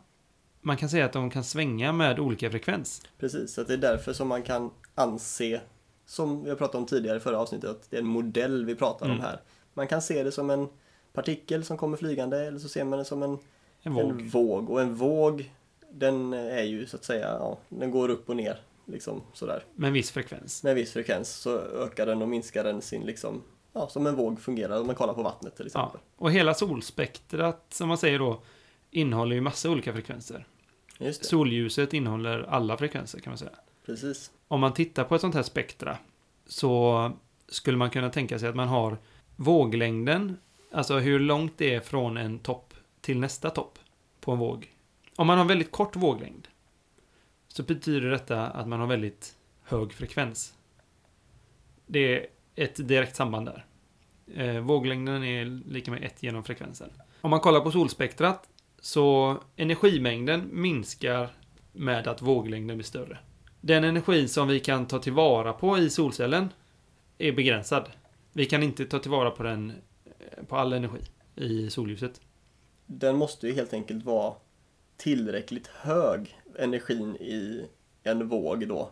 Man 0.61 0.77
kan 0.77 0.89
säga 0.89 1.05
att 1.05 1.13
de 1.13 1.29
kan 1.29 1.43
svänga 1.43 1.91
med 1.91 2.19
olika 2.19 2.51
frekvens. 2.51 3.01
Precis, 3.19 3.53
så 3.53 3.61
att 3.61 3.67
det 3.67 3.73
är 3.73 3.77
därför 3.77 4.13
som 4.13 4.27
man 4.27 4.43
kan 4.43 4.71
anse, 4.95 5.61
som 6.09 6.45
har 6.47 6.55
pratat 6.55 6.75
om 6.75 6.85
tidigare 6.85 7.17
i 7.17 7.19
förra 7.19 7.39
avsnittet, 7.39 7.69
att 7.69 7.89
det 7.89 7.97
är 7.97 8.01
en 8.01 8.07
modell 8.07 8.65
vi 8.65 8.75
pratar 8.75 9.05
Mm. 9.05 9.17
om 9.17 9.23
här. 9.23 9.41
Man 9.73 9.87
kan 9.87 10.01
se 10.01 10.23
det 10.23 10.31
som 10.31 10.49
en 10.49 10.67
partikel 11.13 11.63
som 11.65 11.77
kommer 11.77 11.97
flygande 11.97 12.45
eller 12.45 12.59
så 12.59 12.69
ser 12.69 12.83
man 12.83 12.99
det 12.99 13.05
som 13.05 13.23
en, 13.23 13.37
En 13.81 13.93
våg. 13.93 14.09
en 14.11 14.29
våg. 14.29 14.69
Och 14.69 14.81
en 14.81 14.95
våg, 14.95 15.51
den 15.91 16.33
är 16.33 16.63
ju 16.63 16.85
så 16.85 16.95
att 16.97 17.03
säga, 17.03 17.27
ja, 17.27 17.57
den 17.69 17.91
går 17.91 18.09
upp 18.09 18.29
och 18.29 18.35
ner 18.35 18.57
liksom 18.85 19.21
sådär. 19.33 19.63
Med 19.75 19.87
en 19.87 19.93
viss 19.93 20.11
frekvens. 20.11 20.63
Med 20.63 20.69
en 20.69 20.75
viss 20.75 20.93
frekvens 20.93 21.29
så 21.29 21.57
ökar 21.59 22.05
den 22.05 22.21
och 22.21 22.29
minskar 22.29 22.63
den 22.63 22.81
sin 22.81 23.01
liksom, 23.01 23.41
ja, 23.73 23.87
som 23.89 24.07
en 24.07 24.15
våg 24.15 24.39
fungerar 24.41 24.79
om 24.79 24.87
man 24.87 24.95
kollar 24.95 25.13
på 25.13 25.23
vattnet 25.23 25.55
till 25.55 25.65
Ja. 25.73 25.79
exempel. 25.81 25.99
Och 26.17 26.31
hela 26.31 26.53
solspektrat, 26.53 27.65
som 27.69 27.87
man 27.87 27.97
säger 27.97 28.19
då, 28.19 28.41
innehåller 28.91 29.35
ju 29.35 29.41
massa 29.41 29.69
olika 29.69 29.93
frekvenser. 29.93 30.47
Solljuset 31.11 31.93
innehåller 31.93 32.43
alla 32.49 32.77
frekvenser 32.77 33.19
kan 33.19 33.31
man 33.31 33.37
säga 33.37 33.51
precis. 33.89 34.31
Om 34.47 34.59
man 34.59 34.73
tittar 34.73 35.03
på 35.03 35.15
ett 35.15 35.21
sånt 35.21 35.35
här 35.35 35.43
spektra 35.43 35.97
så 36.45 37.11
skulle 37.47 37.77
man 37.77 37.89
kunna 37.89 38.09
tänka 38.09 38.39
sig 38.39 38.49
att 38.49 38.55
man 38.55 38.67
har 38.67 38.97
våglängden, 39.35 40.37
alltså 40.71 40.97
hur 40.99 41.19
långt 41.19 41.53
det 41.57 41.73
är 41.73 41.79
från 41.79 42.17
en 42.17 42.39
topp 42.39 42.73
till 43.01 43.19
nästa 43.19 43.49
topp 43.49 43.79
på 44.19 44.31
en 44.31 44.39
våg. 44.39 44.73
Om 45.15 45.27
man 45.27 45.37
har 45.37 45.45
väldigt 45.45 45.71
kort 45.71 45.95
våglängd 45.95 46.47
så 47.47 47.63
betyder 47.63 48.09
detta 48.09 48.47
att 48.47 48.67
man 48.67 48.79
har 48.79 48.87
väldigt 48.87 49.35
hög 49.63 49.93
frekvens. 49.93 50.53
Det 51.85 51.99
är 51.99 52.27
ett 52.55 52.87
direkt 52.87 53.15
samband 53.15 53.45
där. 53.45 53.65
Eh, 54.33 54.61
våglängden 54.61 55.23
är 55.23 55.45
lika 55.45 55.91
med 55.91 56.03
1 56.03 56.23
genom 56.23 56.43
frekvensen. 56.43 56.89
Om 57.21 57.29
man 57.29 57.39
kollar 57.39 57.59
på 57.59 57.71
solspektrat 57.71 58.49
så 58.79 59.37
energimängden 59.55 60.49
minskar 60.51 61.29
med 61.71 62.07
att 62.07 62.21
våglängden 62.21 62.77
blir 62.77 62.85
större. 62.85 63.17
Den 63.61 63.83
energi 63.83 64.27
som 64.27 64.47
vi 64.47 64.59
kan 64.59 64.85
ta 64.85 64.99
tillvara 64.99 65.53
på 65.53 65.77
i 65.77 65.89
solcellen 65.89 66.53
är 67.17 67.31
begränsad. 67.31 67.89
Vi 68.33 68.45
kan 68.45 68.63
inte 68.63 68.85
ta 68.85 68.99
tillvara 68.99 69.31
på 69.31 69.43
den 69.43 69.73
på 70.47 70.55
all 70.57 70.73
energi 70.73 71.01
i 71.35 71.69
solljuset. 71.69 72.21
Den 72.85 73.17
måste 73.17 73.47
ju 73.47 73.53
helt 73.53 73.73
enkelt 73.73 74.05
vara 74.05 74.33
tillräckligt 74.97 75.67
hög 75.67 76.37
energin 76.59 77.15
i 77.15 77.65
en 78.03 78.27
våg 78.27 78.67
då 78.67 78.91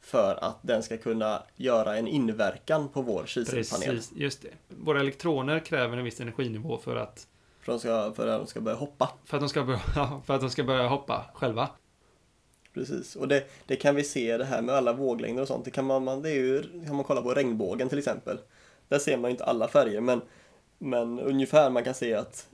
för 0.00 0.38
att 0.44 0.58
den 0.62 0.82
ska 0.82 0.96
kunna 0.96 1.42
göra 1.56 1.96
en 1.96 2.08
inverkan 2.08 2.88
på 2.88 3.02
vår 3.02 3.26
kiselpanel. 3.26 3.96
Precis, 3.96 4.12
just 4.16 4.42
det. 4.42 4.48
Våra 4.68 5.00
elektroner 5.00 5.58
kräver 5.58 5.96
en 5.96 6.04
viss 6.04 6.20
energinivå 6.20 6.78
för 6.78 6.96
att, 6.96 7.26
För, 7.60 7.72
att 7.72 7.76
de 7.76 7.80
ska, 7.80 8.12
för 8.12 8.26
att 8.28 8.40
de 8.40 8.46
ska 8.46 8.60
börja 8.60 8.76
hoppa. 8.76 9.12
för 9.24 9.36
att, 9.36 9.42
de, 9.42 9.48
ska 9.48 9.64
börja, 9.64 9.80
ja, 9.96 10.22
för 10.26 10.34
att 10.34 10.40
de 10.40 10.50
ska 10.50 10.64
börja 10.64 10.88
hoppa 10.88 11.24
själva. 11.34 11.68
Precis, 12.74 13.16
och 13.16 13.28
det, 13.28 13.44
det 13.66 13.76
kan 13.76 13.94
vi 13.94 14.04
se 14.04 14.36
det 14.36 14.44
här 14.44 14.62
med 14.62 14.74
alla 14.74 14.92
våglängder 14.92 15.42
och 15.42 15.48
sånt. 15.48 15.64
Det 15.64 15.70
kan 15.70 15.84
man, 15.84 16.04
man, 16.04 16.22
det 16.22 16.30
är 16.30 16.34
ju, 16.34 16.62
kan 16.86 16.96
man 16.96 17.04
kolla 17.04 17.22
på 17.22 17.34
regnbågen 17.34 17.88
till 17.88 17.98
exempel. 17.98 18.38
Där 18.88 18.98
ser 18.98 19.16
man 19.16 19.30
ju 19.30 19.30
inte 19.30 19.44
alla 19.44 19.68
färger 19.68 20.00
men, 20.00 20.20
men 20.78 21.20
ungefär 21.20 21.70
man 21.70 21.84
kan 21.84 21.94
se 21.94 22.14
att 22.14 22.48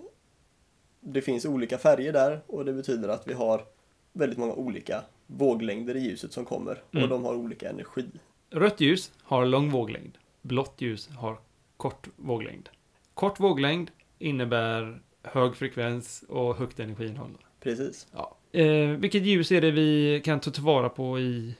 det 1.01 1.23
finns 1.23 1.45
olika 1.47 1.79
färger 1.79 2.13
där 2.13 2.41
och 2.47 2.65
det 2.65 2.73
betyder 2.73 3.09
att 3.09 3.29
vi 3.29 3.33
har 3.33 3.65
väldigt 4.13 4.39
många 4.39 4.53
olika 4.53 5.03
våglängder 5.27 5.97
i 5.97 6.01
ljuset 6.01 6.33
som 6.33 6.45
kommer 6.45 6.83
och 6.89 6.95
Mm. 6.95 7.09
de 7.09 7.25
har 7.25 7.35
olika 7.35 7.71
energi. 7.71 8.07
Rött 8.51 8.81
ljus 8.81 9.13
har 9.23 9.47
lång 9.47 9.71
våglängd. 9.71 10.19
Blått 10.43 10.81
ljus 10.81 11.09
har 11.09 11.37
kort 11.77 12.09
våglängd. 12.17 12.69
Kort 13.15 13.41
våglängd 13.41 13.91
innebär 14.19 15.01
hög 15.23 15.57
frekvens 15.57 16.25
och 16.29 16.57
högt 16.57 16.81
energiinnehåll. 16.81 17.39
Precis. 17.61 18.07
Ja. 18.13 18.37
Eh, 18.53 18.89
vilket 18.89 19.23
ljus 19.23 19.53
är 19.53 19.61
det 19.61 19.71
vi 19.71 20.21
kan 20.25 20.41
ta 20.41 20.51
tillvara 20.51 20.89
på 20.89 21.19
i... 21.19 21.55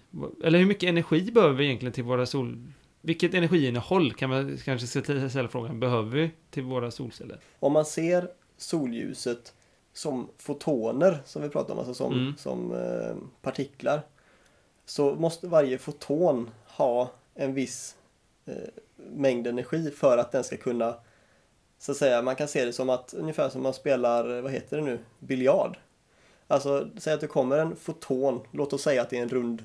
Eller 0.45 0.59
hur 0.59 0.67
mycket 0.67 0.89
energi 0.89 1.31
behöver 1.33 1.55
vi 1.55 1.65
egentligen 1.65 1.93
till 1.93 2.05
våra 2.05 2.27
sol... 2.27 2.63
Vilket 3.01 3.35
energiinnehåll 3.35 4.13
kan 4.13 4.31
man 4.31 4.59
kanske 4.65 4.87
ställa 5.31 5.49
frågan, 5.49 5.81
behöver 5.81 6.11
vi 6.11 6.31
till 6.51 6.63
våra 6.63 6.91
solceller? 6.91 7.39
Om 7.59 7.73
man 7.73 7.85
ser 7.85 8.29
solljuset 8.57 9.55
som 9.93 10.29
fotoner 10.39 11.19
som 11.25 11.43
vi 11.43 11.49
pratar 11.49 11.73
om, 11.73 11.79
alltså 11.79 11.95
som, 11.95 12.13
Mm. 12.13 12.35
som 12.37 12.73
eh, 12.75 13.17
partiklar. 13.43 14.01
Så 14.87 15.15
måste 15.15 15.47
varje 15.47 15.79
foton 15.79 16.51
ha 16.67 17.13
en 17.35 17.55
viss 17.55 17.97
eh, 18.47 18.55
mängd 18.97 19.47
energi 19.47 19.91
för 19.91 20.19
att 20.19 20.33
den 20.33 20.45
ska 20.45 20.57
kunna 20.57 20.95
så 21.79 21.93
att 21.93 21.99
säga, 21.99 22.23
man 22.23 22.37
kan 22.37 22.49
se 22.49 22.65
det 22.65 22.73
som 22.73 22.91
att 22.91 23.15
ungefär 23.15 23.49
som 23.49 23.63
man 23.63 23.75
spelar, 23.75 24.41
vad 24.41 24.53
heter 24.53 24.77
det 24.77 24.83
nu, 24.83 24.99
biljard. 25.19 25.77
Alltså, 26.49 26.91
säg 26.97 27.15
att 27.15 27.21
det 27.21 27.27
kommer 27.27 27.59
en 27.59 27.77
foton, 27.77 28.41
låt 28.51 28.73
oss 28.73 28.83
säga 28.83 29.03
att 29.03 29.11
det 29.11 29.19
är 29.19 29.23
en 29.23 29.29
rund 29.29 29.65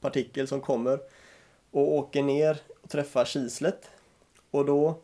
partikel 0.00 0.48
som 0.48 0.60
kommer 0.60 1.00
och 1.70 1.94
åker 1.94 2.22
ner 2.22 2.60
och 2.82 2.90
träffar 2.90 3.24
kislet. 3.24 3.90
Och 4.50 4.64
då 4.64 4.98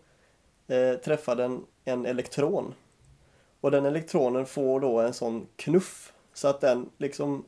eh, 0.67 0.95
träffar 0.95 1.37
den 1.37 1.67
en 1.85 2.07
elektron. 2.07 2.75
Och 3.61 3.71
den 3.71 3.87
elektronen 3.87 4.47
får 4.47 4.81
då 4.81 5.01
en 5.01 5.15
sån 5.15 5.47
knuff 5.57 6.13
så 6.35 6.49
att 6.49 6.61
den 6.61 6.91
liksom 6.99 7.45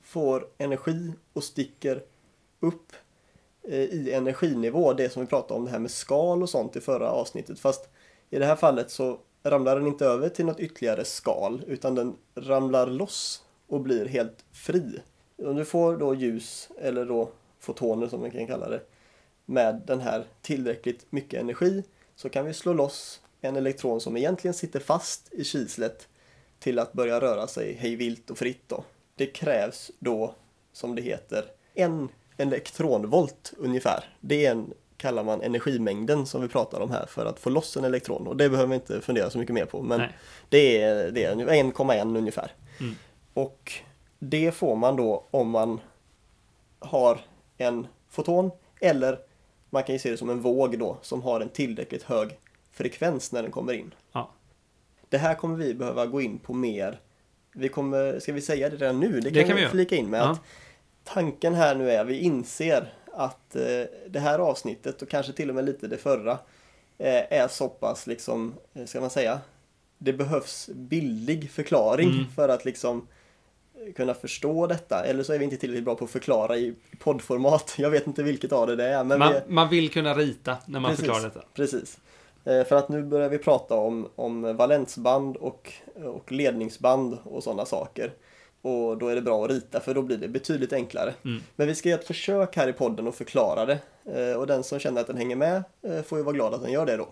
får 0.00 0.48
energi 0.58 1.12
och 1.32 1.44
sticker 1.44 2.02
upp 2.60 2.92
eh, 3.62 3.80
i 3.80 4.12
energinivå. 4.12 4.92
Det 4.92 5.12
som 5.12 5.22
vi 5.22 5.28
pratade 5.28 5.54
om 5.54 5.64
det 5.64 5.70
här 5.70 5.78
med 5.78 5.90
skal 5.90 6.42
och 6.42 6.50
sånt 6.50 6.76
i 6.76 6.80
förra 6.80 7.10
avsnittet. 7.10 7.60
Fast 7.60 7.88
i 8.30 8.38
det 8.38 8.46
här 8.46 8.56
fallet 8.56 8.90
så 8.90 9.18
ramlar 9.50 9.76
den 9.76 9.86
inte 9.86 10.06
över 10.06 10.28
till 10.28 10.46
något 10.46 10.60
ytterligare 10.60 11.04
skal 11.04 11.62
utan 11.66 11.94
den 11.94 12.16
ramlar 12.34 12.86
loss 12.86 13.42
och 13.66 13.80
blir 13.80 14.06
helt 14.06 14.44
fri. 14.52 15.00
Om 15.36 15.56
du 15.56 15.64
får 15.64 15.96
då 15.96 16.14
ljus 16.14 16.68
eller 16.78 17.04
då 17.04 17.30
fotoner 17.60 18.08
som 18.08 18.20
man 18.20 18.30
kan 18.30 18.46
kalla 18.46 18.68
det 18.68 18.80
med 19.44 19.82
den 19.86 20.00
här 20.00 20.24
tillräckligt 20.42 21.06
mycket 21.10 21.40
energi 21.40 21.84
så 22.16 22.28
kan 22.28 22.46
vi 22.46 22.54
slå 22.54 22.72
loss 22.72 23.20
en 23.40 23.56
elektron 23.56 24.00
som 24.00 24.16
egentligen 24.16 24.54
sitter 24.54 24.80
fast 24.80 25.32
i 25.32 25.44
kislet 25.44 26.08
till 26.58 26.78
att 26.78 26.92
börja 26.92 27.20
röra 27.20 27.46
sig 27.46 27.72
hej 27.72 27.96
vilt 27.96 28.30
och 28.30 28.38
fritt 28.38 28.62
då. 28.66 28.84
Det 29.14 29.26
krävs 29.26 29.90
då, 29.98 30.34
som 30.72 30.94
det 30.94 31.02
heter, 31.02 31.44
en 31.74 32.08
elektronvolt 32.36 33.52
ungefär. 33.58 34.04
Det 34.20 34.46
är 34.46 34.50
en, 34.50 34.74
kallar 34.96 35.24
man 35.24 35.42
energimängden 35.42 36.26
som 36.26 36.42
vi 36.42 36.48
pratar 36.48 36.80
om 36.80 36.90
här 36.90 37.06
för 37.06 37.26
att 37.26 37.40
få 37.40 37.50
loss 37.50 37.76
en 37.76 37.84
elektron. 37.84 38.26
Och 38.26 38.36
det 38.36 38.48
behöver 38.48 38.68
vi 38.68 38.74
inte 38.74 39.00
fundera 39.00 39.30
så 39.30 39.38
mycket 39.38 39.54
mer 39.54 39.64
på. 39.64 39.82
Men 39.82 39.98
Nej. 39.98 40.12
det 40.48 40.82
är, 40.82 41.10
det 41.10 41.24
är 41.24 41.34
1,1 41.34 42.18
ungefär. 42.18 42.52
Mm. 42.80 42.94
Och 43.34 43.72
det 44.18 44.52
får 44.54 44.76
man 44.76 44.96
då 44.96 45.24
om 45.30 45.50
man 45.50 45.80
har 46.78 47.20
en 47.56 47.86
foton 48.08 48.50
eller 48.80 49.18
man 49.70 49.82
kan 49.82 49.94
ju 49.94 49.98
se 49.98 50.10
det 50.10 50.16
som 50.16 50.30
en 50.30 50.40
våg 50.40 50.78
då 50.78 50.98
som 51.02 51.22
har 51.22 51.40
en 51.40 51.48
tillräckligt 51.48 52.02
hög 52.02 52.38
frekvens 52.70 53.32
när 53.32 53.42
den 53.42 53.50
kommer 53.50 53.72
in. 53.72 53.94
Ja. 54.12 54.30
Det 55.08 55.18
här 55.18 55.34
kommer 55.34 55.56
vi 55.56 55.74
behöva 55.74 56.06
gå 56.06 56.20
in 56.20 56.38
på 56.38 56.52
mer. 56.54 57.00
Vi 57.52 57.68
kommer, 57.68 58.18
ska 58.20 58.32
vi 58.32 58.40
säga 58.40 58.68
det 58.70 58.76
redan 58.76 59.00
nu? 59.00 59.20
Det 59.20 59.22
kan, 59.22 59.32
Det 59.32 59.44
kan 59.44 59.56
vi 59.56 59.62
vi 59.62 59.68
flika 59.68 59.96
in 59.96 60.10
med 60.10 60.20
Ja. 60.20 60.30
att 60.30 60.40
tanken 61.04 61.54
här 61.54 61.74
nu 61.74 61.90
är, 61.90 62.04
vi 62.04 62.18
inser 62.18 62.92
att 63.16 63.56
eh, 63.56 63.82
det 64.08 64.20
här 64.20 64.38
avsnittet 64.38 65.02
och 65.02 65.08
kanske 65.08 65.32
till 65.32 65.48
och 65.48 65.54
med 65.54 65.64
lite 65.64 65.86
det 65.86 65.96
förra 65.96 66.32
eh, 66.98 67.32
är 67.32 67.48
så 67.48 67.68
pass 67.68 68.06
liksom, 68.06 68.54
eh, 68.74 68.84
ska 68.84 69.00
man 69.00 69.10
säga, 69.10 69.40
det 69.98 70.12
behövs 70.12 70.70
billig 70.74 71.50
förklaring 71.50 72.08
Mm. 72.10 72.24
för 72.36 72.48
att 72.48 72.64
liksom 72.64 73.08
kunna 73.96 74.14
förstå 74.14 74.66
detta. 74.66 75.04
Eller 75.04 75.22
så 75.22 75.32
är 75.32 75.38
vi 75.38 75.44
inte 75.44 75.56
tillräckligt 75.56 75.84
bra 75.84 75.94
på 75.94 76.04
att 76.04 76.10
förklara 76.10 76.56
i 76.56 76.74
poddformat. 76.98 77.74
Jag 77.78 77.90
vet 77.90 78.06
inte 78.06 78.22
vilket 78.22 78.52
av 78.52 78.66
det 78.66 78.76
det 78.76 78.84
är. 78.88 79.04
Men 79.04 79.18
Man, 79.18 79.32
vi, 79.32 79.40
man 79.54 79.68
vill 79.68 79.90
kunna 79.90 80.14
rita 80.14 80.56
när 80.66 80.80
man 80.80 80.90
Precis. 80.90 81.04
förklarar 81.06 81.24
detta. 81.24 81.42
Precis. 81.54 81.98
För 82.44 82.72
att 82.72 82.88
nu 82.88 83.02
börjar 83.02 83.28
vi 83.28 83.38
prata 83.38 83.74
om, 83.74 84.08
om 84.16 84.56
valensband 84.56 85.36
och, 85.36 85.72
och 86.04 86.32
ledningsband 86.32 87.18
och 87.24 87.42
sådana 87.42 87.64
saker. 87.64 88.12
Och 88.66 88.98
då 88.98 89.08
är 89.08 89.14
det 89.14 89.22
bra 89.22 89.44
att 89.44 89.50
rita 89.50 89.80
för 89.80 89.94
då 89.94 90.02
blir 90.02 90.16
det 90.16 90.28
betydligt 90.28 90.72
enklare. 90.72 91.14
Mm. 91.24 91.42
Men 91.56 91.66
vi 91.66 91.74
ska 91.74 91.88
göra 91.88 92.00
ett 92.00 92.06
försök 92.06 92.56
här 92.56 92.68
i 92.68 92.72
podden 92.72 93.08
att 93.08 93.14
förklara 93.14 93.66
det. 93.66 93.78
Eh, 94.14 94.36
Och 94.36 94.46
den 94.46 94.64
som 94.64 94.78
känner 94.78 95.00
att 95.00 95.06
den 95.06 95.16
hänger 95.16 95.36
med 95.36 95.62
eh, 95.82 96.02
får 96.02 96.18
ju 96.18 96.24
vara 96.24 96.34
glad 96.34 96.54
att 96.54 96.62
den 96.62 96.72
gör 96.72 96.86
det 96.86 96.96
då. 96.96 97.08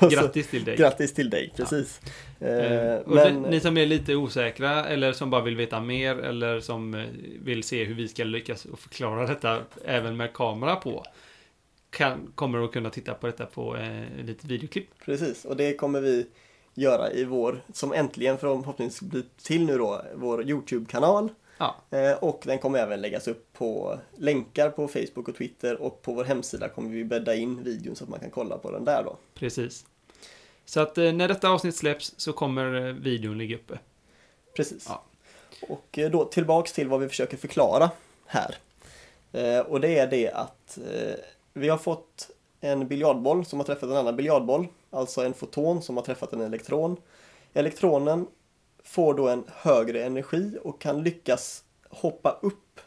Och 0.06 0.10
Grattis 0.10 0.50
till 0.50 0.64
dig. 0.64 0.76
Grattis 0.76 1.14
till 1.14 1.30
dig, 1.30 1.52
precis. 1.56 2.00
Eh, 2.40 2.48
Eh, 2.48 2.98
och 2.98 3.14
Men 3.14 3.42
ni, 3.42 3.60
som 3.60 3.76
är 3.76 3.86
lite 3.86 4.14
osäkra 4.14 4.84
eller 4.86 5.12
som 5.12 5.30
bara 5.30 5.42
vill 5.42 5.56
veta 5.56 5.80
mer 5.80 6.16
eller 6.18 6.60
som 6.60 7.06
vill 7.40 7.62
se 7.62 7.84
hur 7.84 7.94
vi 7.94 8.08
ska 8.08 8.24
lyckas 8.24 8.64
och 8.64 8.78
förklara 8.78 9.26
detta 9.26 9.58
även 9.84 10.16
med 10.16 10.32
kamera 10.32 10.76
på 10.76 11.04
kan, 11.90 12.32
kommer 12.34 12.64
att 12.64 12.72
kunna 12.72 12.90
titta 12.90 13.14
på 13.14 13.26
detta 13.26 13.46
på 13.46 13.76
eh, 13.76 14.24
lite 14.24 14.46
videoklipp. 14.46 14.88
precis, 15.04 15.44
och 15.44 15.56
det 15.56 15.74
kommer 15.74 16.00
vi 16.00 16.26
göra 16.74 17.12
i 17.12 17.24
vår, 17.24 17.62
som 17.72 17.92
äntligen 17.92 18.38
förhoppningsvis 18.38 19.10
blir 19.10 19.24
till 19.42 19.66
nu 19.66 19.78
då, 19.78 20.02
vår 20.14 20.48
YouTube-kanal. 20.48 21.28
Ja, 21.58 21.76
Eh, 21.90 22.12
Och 22.12 22.42
den 22.46 22.58
kommer 22.58 22.78
även 22.78 23.00
läggas 23.00 23.28
upp 23.28 23.52
på 23.52 23.98
länkar 24.16 24.70
på 24.70 24.88
Facebook 24.88 25.28
och 25.28 25.36
Twitter 25.36 25.82
och 25.82 26.02
på 26.02 26.12
vår 26.12 26.24
hemsida 26.24 26.68
kommer 26.68 26.90
vi 26.90 27.04
bädda 27.04 27.34
in 27.34 27.62
videon 27.62 27.96
så 27.96 28.04
att 28.04 28.10
man 28.10 28.20
kan 28.20 28.30
kolla 28.30 28.58
på 28.58 28.70
den 28.70 28.84
där 28.84 29.02
då. 29.04 29.16
precis. 29.34 29.86
Så 30.64 30.80
att 30.80 30.98
eh, 30.98 31.12
när 31.12 31.28
detta 31.28 31.48
avsnitt 31.48 31.76
släpps 31.76 32.14
så 32.16 32.32
kommer 32.32 32.74
eh, 32.88 32.92
videon 32.94 33.38
ligga 33.38 33.56
uppe. 33.56 33.78
Precis. 34.56 34.86
Ja. 34.88 35.02
Och 35.68 35.98
då 36.12 36.24
tillbaks 36.24 36.72
till 36.72 36.88
vad 36.88 37.00
vi 37.00 37.08
försöker 37.08 37.36
förklara 37.36 37.90
här. 38.26 38.56
Och 39.66 39.80
det 39.80 39.98
är 39.98 40.06
det 40.06 40.30
att 40.30 40.78
vi 41.52 41.68
har 41.68 41.78
fått 41.78 42.30
en 42.60 42.88
biljardboll 42.88 43.44
som 43.44 43.58
har 43.60 43.66
träffat 43.66 43.90
en 43.90 43.96
annan 43.96 44.16
biljardboll, 44.16 44.66
alltså 44.92 45.24
en 45.24 45.34
foton 45.34 45.82
som 45.82 45.96
har 45.96 46.04
träffat 46.04 46.32
en 46.32 46.40
elektron. 46.40 46.96
Elektronen 47.52 48.26
får 48.84 49.14
då 49.14 49.28
en 49.28 49.44
högre 49.48 50.04
energi 50.04 50.58
och 50.62 50.80
kan 50.80 51.02
lyckas 51.02 51.64
hoppa 51.88 52.38
upp 52.42 52.80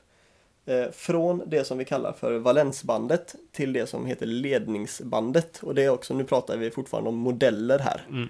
eh, 0.66 0.92
från 0.92 1.44
det 1.48 1.64
som 1.64 1.78
vi 1.78 1.86
kallar 1.86 2.14
för 2.14 2.38
valensbandet 2.38 3.36
till 3.52 3.74
det 3.74 3.88
som 3.88 4.06
heter 4.06 4.26
ledningsbandet. 4.26 5.64
Och 5.64 5.76
det 5.76 5.84
är 5.84 5.90
också, 5.90 6.14
nu 6.14 6.24
pratar 6.24 6.58
vi 6.58 6.72
fortfarande 6.72 7.10
om 7.10 7.16
modeller 7.16 7.80
här. 7.80 8.02
Mm. 8.10 8.30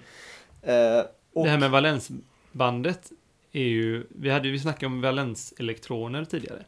Eh, 0.62 1.04
och, 1.32 1.44
Det 1.44 1.50
här 1.50 1.58
med 1.58 1.70
valensbandet 1.70 3.12
är 3.52 3.64
ju, 3.64 4.06
vi 4.08 4.30
hade 4.30 4.48
ju 4.48 4.58
snackat 4.58 4.86
om 4.86 5.00
valenselektroner 5.00 6.24
tidigare. 6.24 6.64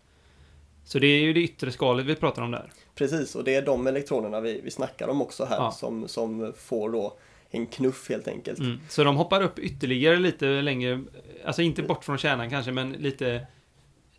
Så 0.85 0.99
det 0.99 1.07
är 1.07 1.21
ju 1.21 1.33
det 1.33 1.41
yttre 1.41 1.73
skalet 1.73 2.07
vi 2.07 2.15
pratar 2.15 2.43
om 2.43 2.51
där. 2.51 2.71
Precis, 2.99 3.35
och 3.35 3.45
det 3.45 3.55
är 3.55 3.63
de 3.63 3.87
elektronerna 3.87 4.41
vi, 4.41 4.61
vi 4.65 4.71
snackar 4.71 5.09
om 5.09 5.23
också 5.23 5.45
här 5.45 5.57
Ja. 5.57 5.71
som, 5.73 6.09
som 6.09 6.53
får 6.57 6.91
då 6.91 7.17
en 7.51 7.67
knuff 7.67 8.09
helt 8.09 8.29
enkelt. 8.29 8.59
Mm. 8.59 8.81
Så 8.89 9.05
de 9.05 9.17
hoppar 9.17 9.43
upp 9.43 9.59
ytterligare 9.59 10.17
lite 10.17 10.47
längre, 10.47 11.05
alltså 11.45 11.63
inte 11.63 11.83
bort 11.83 12.05
från 12.05 12.19
kärnan 12.19 12.51
kanske, 12.51 12.73
men 12.73 12.93
lite... 12.93 13.47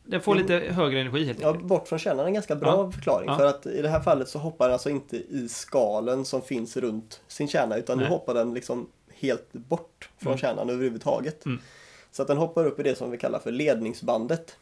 Den 0.03 0.21
får 0.21 0.35
Jo. 0.37 0.41
lite 0.41 0.53
högre 0.73 0.99
energi 1.01 1.25
helt 1.25 1.41
Ja, 1.41 1.47
enkelt. 1.47 1.65
bort 1.67 1.87
från 1.87 1.99
kärnan 1.99 2.19
är 2.19 2.25
en 2.27 2.33
ganska 2.33 2.55
bra 2.55 2.69
Ja. 2.69 2.91
förklaring. 2.91 3.29
Ja. 3.29 3.37
För 3.37 3.45
att 3.45 3.65
i 3.65 3.81
det 3.81 3.89
här 3.89 3.99
fallet 4.01 4.29
så 4.29 4.39
hoppar 4.39 4.65
den 4.65 4.73
alltså 4.73 4.89
inte 4.89 5.17
i 5.17 5.47
skalen 5.49 6.25
som 6.25 6.41
finns 6.41 6.77
runt 6.77 7.21
sin 7.27 7.47
kärna 7.47 7.75
utan 7.77 7.97
nu 7.97 8.03
Nej. 8.03 8.11
hoppar 8.11 8.33
den 8.33 8.53
liksom 8.53 8.87
helt 9.13 9.53
bort 9.53 10.09
från 10.17 10.31
Mm. 10.31 10.37
kärnan 10.39 10.69
överhuvudtaget. 10.69 11.45
Mm. 11.45 11.61
Så 12.11 12.21
att 12.21 12.27
den 12.27 12.37
hoppar 12.37 12.65
upp 12.65 12.79
i 12.79 12.83
det 12.83 12.95
som 12.97 13.11
vi 13.11 13.17
kallar 13.17 13.39
för 13.39 13.51
ledningsbandet. 13.51 14.55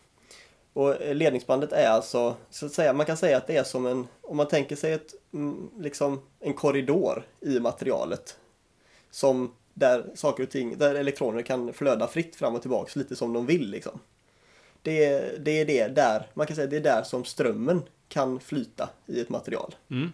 Och 0.77 0.95
ledningsbandet 1.15 1.71
är 1.73 1.87
alltså, 1.89 2.35
så 2.49 2.65
att 2.65 2.71
säga, 2.73 2.93
man 2.93 3.05
kan 3.05 3.17
säga 3.17 3.37
att 3.37 3.47
det 3.47 3.57
är 3.57 3.63
som 3.63 3.85
en, 3.85 4.07
om 4.21 4.37
man 4.37 4.47
tänker 4.47 4.75
sig 4.75 4.93
ett, 4.93 5.13
mm, 5.33 5.69
liksom 5.79 6.21
en 6.39 6.53
korridor 6.53 7.23
i 7.41 7.59
materialet. 7.59 8.37
som 9.11 9.53
där 9.73 10.05
saker 10.15 10.43
och 10.43 10.49
ting, 10.49 10.77
där 10.77 10.95
elektroner 10.95 11.41
kan 11.41 11.73
flöda 11.73 12.07
fritt 12.07 12.35
fram 12.35 12.55
och 12.55 12.61
tillbaks 12.61 12.95
lite 12.95 13.15
som 13.15 13.33
de 13.33 13.45
vill 13.45 13.69
liksom. 13.69 13.99
Det, 14.81 15.05
är- 15.05 15.37
det 15.39 15.51
är 15.51 15.65
det 15.65 15.87
där, 15.87 16.27
man 16.33 16.47
kan 16.47 16.55
säga 16.55 16.67
det 16.67 16.75
är 16.75 16.81
där 16.81 17.03
som 17.03 17.25
strömmen 17.25 17.81
kan 18.07 18.39
flyta 18.39 18.89
i 19.05 19.21
ett 19.21 19.29
material. 19.29 19.75
Mm. 19.91 20.11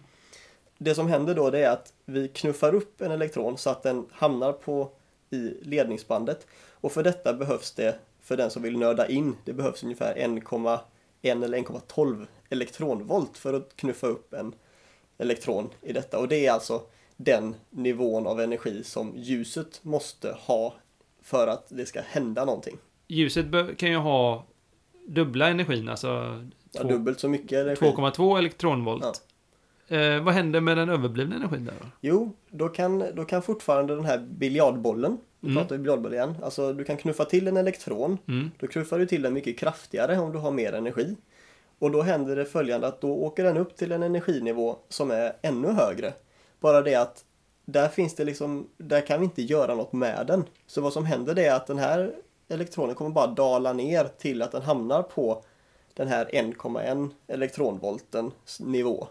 Det 0.78 0.94
som 0.94 1.06
händer 1.08 1.34
då 1.34 1.50
det 1.50 1.58
är 1.64 1.70
att 1.70 1.92
vi 2.04 2.28
knuffar 2.28 2.74
upp 2.74 3.00
en 3.00 3.10
elektron 3.10 3.58
så 3.58 3.70
att 3.70 3.82
den 3.82 4.06
hamnar 4.12 4.52
på 4.52 4.90
i 5.30 5.36
ledningsbandet. 5.62 6.46
Och 6.70 6.92
för 6.92 7.02
detta 7.02 7.32
behövs 7.32 7.72
det, 7.72 7.98
för 8.24 8.36
den 8.36 8.50
som 8.50 8.62
vill 8.62 8.78
nörda 8.78 9.08
in, 9.08 9.36
det 9.44 9.52
behövs 9.52 9.82
ungefär 9.82 10.14
1,1 10.14 10.78
eller 11.22 11.58
1,12 11.58 12.26
elektronvolt 12.48 13.38
för 13.38 13.54
att 13.54 13.76
knuffa 13.76 14.06
upp 14.06 14.34
en 14.34 14.54
elektron 15.18 15.70
i 15.82 15.92
detta. 15.92 16.18
Och 16.18 16.28
det 16.28 16.46
är 16.46 16.52
alltså 16.52 16.82
den 17.16 17.54
nivån 17.70 18.26
av 18.26 18.40
energi 18.40 18.84
som 18.84 19.12
ljuset 19.16 19.84
måste 19.84 20.36
ha 20.40 20.74
för 21.22 21.46
att 21.46 21.66
det 21.68 21.86
ska 21.86 22.00
hända 22.00 22.44
någonting. 22.44 22.78
Ljuset 23.08 23.46
kan 23.78 23.90
ju 23.90 23.96
ha 23.96 24.46
dubbla 25.06 25.48
energin, 25.48 25.88
alltså 25.88 26.42
Ja, 26.74 26.82
dubbelt 26.82 27.20
så 27.20 27.28
mycket 27.28 27.58
energi. 27.58 27.86
2,2 27.86 28.38
elektronvolt. 28.38 29.22
Eh, 29.88 30.22
vad 30.22 30.34
händer 30.34 30.60
med 30.60 30.76
den 30.76 30.88
överblivna 30.88 31.36
energin 31.36 31.64
där 31.64 31.74
då? 31.80 31.86
Jo, 32.00 32.32
då 32.50 32.68
kan, 32.68 33.04
då 33.14 33.24
kan 33.24 33.42
fortfarande 33.42 33.94
den 33.94 34.04
här 34.04 34.18
biljardbollen, 34.18 35.18
vi 35.40 35.48
Mm. 35.50 35.62
pratar 35.62 35.76
ju 35.76 35.82
biljardboll 35.82 36.14
igen, 36.14 36.34
alltså 36.42 36.72
du 36.72 36.84
kan 36.84 36.96
knuffa 36.96 37.24
till 37.24 37.48
en 37.48 37.56
elektron, 37.56 38.18
Mm. 38.28 38.50
då 38.60 38.66
knuffar 38.66 38.98
du 38.98 39.06
till 39.06 39.22
den 39.22 39.32
mycket 39.32 39.58
kraftigare 39.58 40.18
om 40.18 40.32
du 40.32 40.38
har 40.38 40.50
mer 40.50 40.72
energi. 40.72 41.16
Och 41.78 41.90
då 41.90 42.02
händer 42.02 42.36
det 42.36 42.44
följande 42.44 42.86
att 42.86 43.00
då 43.00 43.12
åker 43.14 43.44
den 43.44 43.56
upp 43.56 43.76
till 43.76 43.92
en 43.92 44.02
energinivå 44.02 44.76
som 44.88 45.10
är 45.10 45.32
ännu 45.42 45.68
högre. 45.68 46.12
Bara 46.60 46.82
det 46.82 46.94
att 46.94 47.24
där 47.64 47.88
finns 47.88 48.14
det 48.14 48.24
liksom, 48.24 48.68
där 48.76 49.00
kan 49.06 49.20
vi 49.20 49.24
inte 49.24 49.42
göra 49.42 49.74
något 49.74 49.92
med 49.92 50.26
den. 50.26 50.44
Så 50.66 50.80
vad 50.80 50.92
som 50.92 51.04
händer 51.04 51.34
det 51.34 51.44
är 51.46 51.54
att 51.54 51.66
den 51.66 51.78
här 51.78 52.12
elektronen 52.48 52.94
kommer 52.94 53.10
bara 53.10 53.26
dala 53.26 53.72
ner 53.72 54.04
till 54.18 54.42
att 54.42 54.52
den 54.52 54.62
hamnar 54.62 55.02
på 55.02 55.42
den 55.94 56.08
här 56.08 56.28
1,1 56.32 57.10
elektronvoltens 57.26 58.60
nivå. 58.60 59.08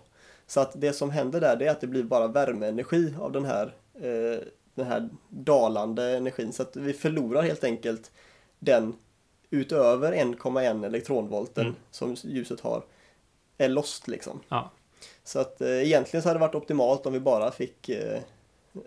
Så 0.53 0.59
att 0.59 0.71
det 0.75 0.93
som 0.93 1.11
händer 1.11 1.41
där 1.41 1.55
det 1.55 1.65
är 1.65 1.71
att 1.71 1.81
det 1.81 1.87
blir 1.87 2.03
bara 2.03 2.27
värmeenergi 2.27 3.15
av 3.19 3.31
den 3.31 3.45
här, 3.45 3.75
eh, 3.95 4.39
den 4.75 4.85
här 4.87 5.09
dalande 5.29 6.17
energin. 6.17 6.53
Så 6.53 6.61
att 6.63 6.75
vi 6.75 6.93
förlorar 6.93 7.41
helt 7.41 7.63
enkelt 7.63 8.11
den 8.59 8.95
utöver 9.49 10.13
1,1 10.13 10.85
elektronvolten 10.85 11.63
Mm. 11.65 11.75
som 11.91 12.15
ljuset 12.23 12.59
har 12.59 12.83
är 13.57 13.69
lost 13.69 14.07
liksom. 14.07 14.39
Ja. 14.49 14.71
Så 15.23 15.39
att 15.39 15.61
eh, 15.61 15.83
egentligen 15.83 16.21
så 16.21 16.29
hade 16.29 16.39
det 16.39 16.45
varit 16.45 16.55
optimalt 16.55 17.05
om 17.05 17.13
vi 17.13 17.19
bara 17.19 17.51
fick, 17.51 17.89
eh, 17.89 18.19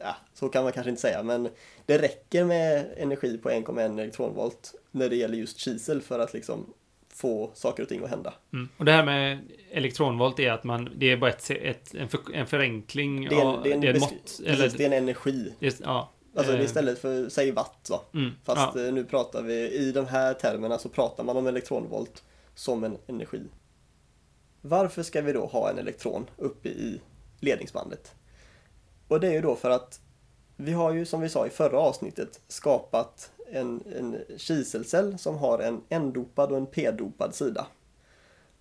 ja, 0.00 0.16
så 0.34 0.48
kan 0.48 0.62
man 0.64 0.72
kanske 0.72 0.90
inte 0.90 1.02
säga, 1.02 1.22
men 1.22 1.48
det 1.86 1.98
räcker 1.98 2.44
med 2.44 2.86
energi 2.96 3.38
på 3.38 3.50
1,1 3.50 4.00
elektronvolt 4.00 4.74
när 4.90 5.08
det 5.08 5.16
gäller 5.16 5.38
just 5.38 5.58
kisel 5.58 6.02
för 6.02 6.18
att 6.18 6.34
liksom 6.34 6.72
få 7.16 7.50
saker 7.54 7.82
och 7.82 7.88
ting 7.88 8.04
att 8.04 8.10
hända. 8.10 8.34
Mm. 8.52 8.68
Och 8.76 8.84
det 8.84 8.92
här 8.92 9.04
med 9.04 9.38
elektronvolt 9.70 10.38
är 10.38 10.52
att 10.52 10.64
man, 10.64 10.90
det 10.96 11.12
är 11.12 11.16
bara 11.16 11.30
ett, 11.30 11.50
ett, 11.50 11.94
en, 11.94 12.08
för, 12.08 12.20
en 12.34 12.46
förenkling 12.46 13.28
Det 13.28 13.34
är 13.36 13.40
en, 13.40 13.46
av, 13.46 13.62
det 13.62 13.70
är 13.70 13.74
en, 13.74 13.80
det 13.80 13.88
är 13.88 13.92
beskri- 13.94 14.00
mått. 14.00 14.10
precis, 14.24 14.40
Eller, 14.46 14.68
det 14.68 14.82
är 14.84 14.86
en 14.86 14.92
energi. 14.92 15.54
är, 15.60 15.72
ja. 15.82 16.12
Alltså 16.36 16.52
eh, 16.54 16.64
istället 16.64 16.98
för, 16.98 17.28
säg 17.28 17.50
watt 17.52 17.78
så. 17.82 18.00
mm, 18.14 18.30
Fast 18.44 18.76
ja. 18.76 18.86
eh, 18.86 18.92
nu 18.92 19.04
pratar 19.04 19.42
vi, 19.42 19.54
i 19.70 19.92
de 19.92 20.06
här 20.06 20.34
termerna 20.34 20.78
så 20.78 20.88
pratar 20.88 21.24
man 21.24 21.36
om 21.36 21.46
elektronvolt 21.46 22.24
som 22.54 22.84
en 22.84 22.96
energi. 23.06 23.42
Varför 24.60 25.02
ska 25.02 25.20
vi 25.22 25.32
då 25.32 25.46
ha 25.46 25.70
en 25.70 25.78
elektron 25.78 26.26
uppe 26.36 26.68
i 26.68 27.00
ledningsbandet? 27.40 28.14
Och 29.08 29.20
det 29.20 29.28
är 29.28 29.32
ju 29.32 29.40
då 29.40 29.56
för 29.56 29.70
att 29.70 30.00
vi 30.56 30.72
har 30.72 30.92
ju 30.92 31.06
som 31.06 31.20
vi 31.20 31.28
sa 31.28 31.46
i 31.46 31.50
förra 31.50 31.78
avsnittet 31.78 32.40
skapat 32.48 33.30
en, 33.50 33.82
en 33.96 34.38
kiselcell 34.38 35.18
som 35.18 35.36
har 35.36 35.58
en 35.58 35.80
N-dopad 35.88 36.50
och 36.52 36.56
en 36.56 36.66
P-dopad 36.66 37.34
sida. 37.34 37.66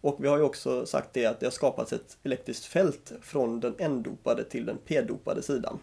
Och 0.02 0.24
vi 0.24 0.28
har 0.28 0.38
ju 0.38 0.44
också 0.44 0.86
sagt 0.86 1.14
det 1.14 1.26
att 1.26 1.40
det 1.40 1.46
har 1.46 1.52
skapats 1.52 1.94
ett 1.94 2.18
elektriskt 2.24 2.66
fält 2.66 3.12
från 3.22 3.60
den 3.60 3.76
N-dopade 3.80 4.44
till 4.44 4.66
den 4.66 4.78
P-dopade 4.86 5.42
sidan. 5.42 5.80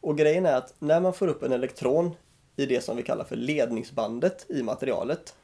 Och 0.00 0.18
grejen 0.18 0.46
är 0.46 0.56
att 0.56 0.74
när 0.78 1.00
man 1.00 1.14
får 1.14 1.28
upp 1.28 1.42
en 1.42 1.52
elektron 1.52 2.10
i 2.56 2.66
det 2.66 2.84
som 2.84 2.96
vi 2.96 3.02
kallar 3.02 3.24
för 3.24 3.36
ledningsbandet 3.36 4.46
i 4.48 4.62
materialet 4.62 5.34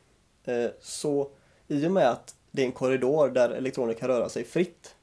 eh, 0.44 0.70
så 0.80 1.30
i 1.68 1.86
och 1.86 1.92
med 1.92 2.10
att 2.10 2.34
det 2.50 2.62
är 2.62 2.66
en 2.66 2.72
korridor 2.72 3.28
där 3.28 3.50
elektroner 3.50 3.94
kan 3.94 4.08
röra 4.08 4.28
sig 4.28 4.44
fritt 4.44 4.94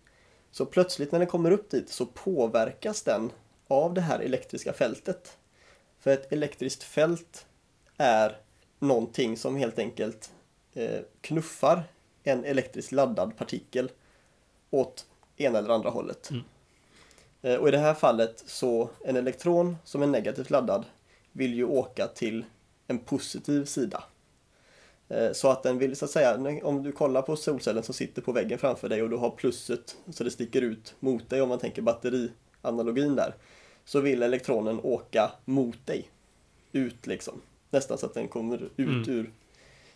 så 0.51 0.65
plötsligt 0.65 1.12
när 1.12 1.19
den 1.19 1.27
kommer 1.27 1.51
upp 1.51 1.69
dit 1.69 1.89
så 1.89 2.05
påverkas 2.05 3.01
den 3.01 3.31
av 3.67 3.93
det 3.93 4.01
här 4.01 4.19
elektriska 4.19 4.73
fältet. 4.73 5.38
För 5.99 6.12
ett 6.12 6.31
elektriskt 6.31 6.84
fält 6.84 7.45
är 7.99 8.38
någonting 8.79 9.38
som 9.38 9.55
helt 9.55 9.79
enkelt 9.79 10.31
eh, 10.73 10.99
knuffar 11.21 11.83
en 12.23 12.45
elektriskt 12.45 12.91
laddad 12.91 13.38
partikel 13.38 13.91
åt 14.69 15.05
ena 15.38 15.57
eller 15.57 15.69
andra 15.69 15.89
hållet. 15.89 16.29
Mm. 16.29 16.43
Eh, 17.41 17.55
Och 17.55 17.67
i 17.67 17.71
det 17.71 17.77
här 17.77 17.93
fallet 17.93 18.43
så 18.45 18.89
en 19.05 19.15
elektron 19.15 19.77
som 19.83 20.01
är 20.01 20.07
negativt 20.07 20.49
laddad 20.49 20.85
vill 21.31 21.53
ju 21.53 21.63
åka 21.65 22.07
till 22.07 22.45
en 22.88 22.99
positiv 22.99 23.65
sida. 23.65 24.03
Eh, 25.09 25.31
Så 25.31 25.49
att 25.49 25.63
den 25.63 25.77
vill, 25.77 25.95
så 25.95 26.05
att 26.05 26.12
säga, 26.12 26.59
om 26.63 26.83
du 26.83 26.91
kollar 26.91 27.21
på 27.21 27.35
solcellen 27.35 27.83
som 27.83 27.93
sitter 27.93 28.21
på 28.21 28.31
väggen 28.31 28.59
framför 28.59 28.89
dig 28.89 29.03
och 29.03 29.09
du 29.09 29.17
har 29.17 29.29
plusset 29.29 29.97
så 30.12 30.23
det 30.23 30.31
sticker 30.31 30.62
ut 30.62 30.95
mot 30.99 31.29
dig 31.29 31.41
om 31.41 31.49
man 31.49 31.59
tänker 31.59 31.81
batterianalogin 31.81 33.15
där. 33.15 33.35
Så 33.85 33.99
vill 33.99 34.23
elektronen 34.23 34.79
åka 34.83 35.31
mot 35.45 35.85
dig. 35.85 36.09
Ut 36.71 37.07
liksom. 37.07 37.41
Nästan 37.69 37.97
så 37.97 38.05
att 38.05 38.13
den 38.13 38.27
kommer 38.27 38.58
ut 38.63 38.77
Mm. 38.77 39.03
ur 39.10 39.32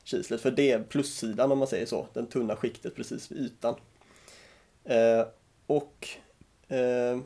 kislet. 0.03 0.41
För 0.41 0.51
det 0.51 0.71
är 0.71 0.83
plussidan 0.83 1.51
om 1.51 1.57
man 1.57 1.67
säger 1.67 1.85
så. 1.85 2.07
Den 2.13 2.27
tunna 2.27 2.55
skiktet 2.55 2.95
precis 2.95 3.31
vid 3.31 3.39
ytan. 3.39 3.75
Eh, 4.83 5.25
och 5.67 6.07
eh, 6.67 7.19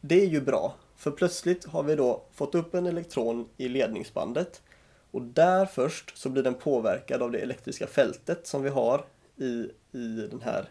det 0.00 0.20
är 0.22 0.26
ju 0.26 0.40
bra. 0.40 0.74
För 0.96 1.10
plötsligt 1.10 1.64
har 1.64 1.82
vi 1.82 1.96
då 1.96 2.22
fått 2.32 2.54
upp 2.54 2.74
en 2.74 2.86
elektron 2.86 3.48
i 3.56 3.68
ledningsbandet. 3.68 4.62
Och 5.10 5.22
där 5.22 5.66
först 5.66 6.18
så 6.18 6.28
blir 6.28 6.42
den 6.42 6.54
påverkad 6.54 7.22
av 7.22 7.30
det 7.30 7.38
elektriska 7.38 7.86
fältet 7.86 8.46
som 8.46 8.62
vi 8.62 8.68
har 8.68 9.04
i, 9.36 9.70
i 9.92 10.26
den 10.30 10.40
här 10.44 10.68